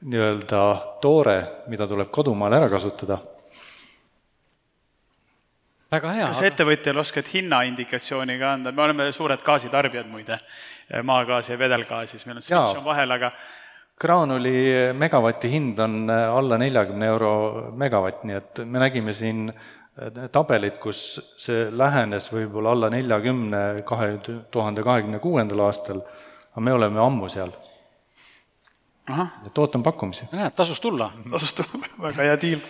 [0.05, 0.63] nii-öelda
[1.01, 1.37] toore,
[1.73, 3.19] mida tuleb kodumaal ära kasutada.
[5.95, 6.27] väga hea.
[6.27, 6.49] kas aga...
[6.51, 10.39] ettevõtjal oskad hinnaindikatsiooni ka anda, me oleme suured gaasitarbijad muide,
[11.03, 13.31] maagaasi ja vedelgaasi, siis meil on switch on vahel, aga
[14.01, 14.57] graanuli
[14.99, 17.33] megavati hind on alla neljakümne euro
[17.79, 19.47] megavatt, nii et me nägime siin
[20.35, 21.05] tabelit, kus
[21.39, 24.17] see lähenes võib-olla alla neljakümne kahe
[24.51, 26.03] tuhande kahekümne kuuendal aastal,
[26.51, 27.55] aga me oleme ammu seal
[29.47, 30.29] et ootan pakkumisi.
[30.33, 31.11] näed, tasus tulla.
[31.33, 32.63] tasus tulla, väga hea diil.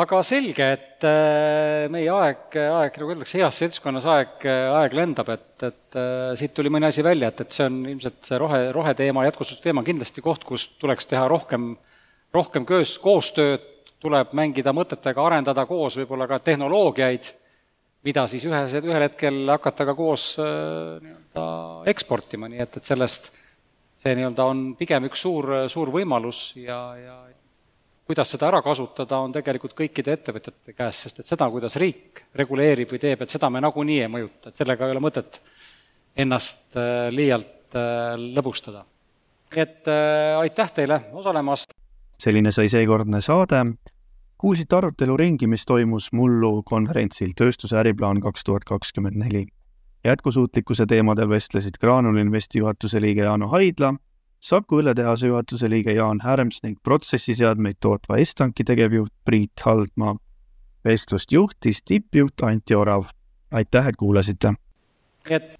[0.00, 5.50] aga selge, et äh, meie aeg, aeg, nagu öeldakse, heas seltskonnas aeg, aeg lendab, et,
[5.66, 9.26] et äh, siit tuli mõni asi välja, et, et see on ilmselt see rohe, roheteema,
[9.26, 11.74] jätkusuusteema on kindlasti koht, kus tuleks teha rohkem,
[12.34, 13.66] rohkem köös, koostööd,
[14.00, 17.34] tuleb mängida mõtetega, arendada koos võib-olla ka tehnoloogiaid,
[18.06, 21.46] mida siis ühes, ühel hetkel hakata ka koos äh, nii-öelda
[21.90, 23.32] eksportima, nii et, et sellest
[24.00, 27.16] see nii-öelda on pigem üks suur, suur võimalus ja, ja
[28.10, 32.90] kuidas seda ära kasutada, on tegelikult kõikide ettevõtjate käes, sest et seda, kuidas riik reguleerib
[32.90, 35.38] või teeb, et seda me nagunii ei mõjuta, et sellega ei ole mõtet
[36.18, 38.82] ennast äh, liialt äh, lõbustada.
[39.54, 41.76] nii et äh, aitäh teile osalemast!
[42.18, 43.62] selline sai seekordne saade.
[44.40, 49.46] kuulsite aruteluringi, mis toimus mullu konverentsil Tööstuse äriplaan kaks tuhat kakskümmend neli
[50.04, 53.94] jätkusuutlikkuse teemadel vestlesid Graanul Investi juhatuse liige Jaano Haidla,
[54.40, 60.16] Saku õlletehase juhatuse liige Jaan Härms ning protsessiseadmeid tootva Estanki tegevjuht Priit Haldmaa.
[60.84, 63.04] vestlust juhtis tippjuht Anti Orav.
[63.50, 64.54] aitäh, et kuulasite!
[65.30, 65.58] et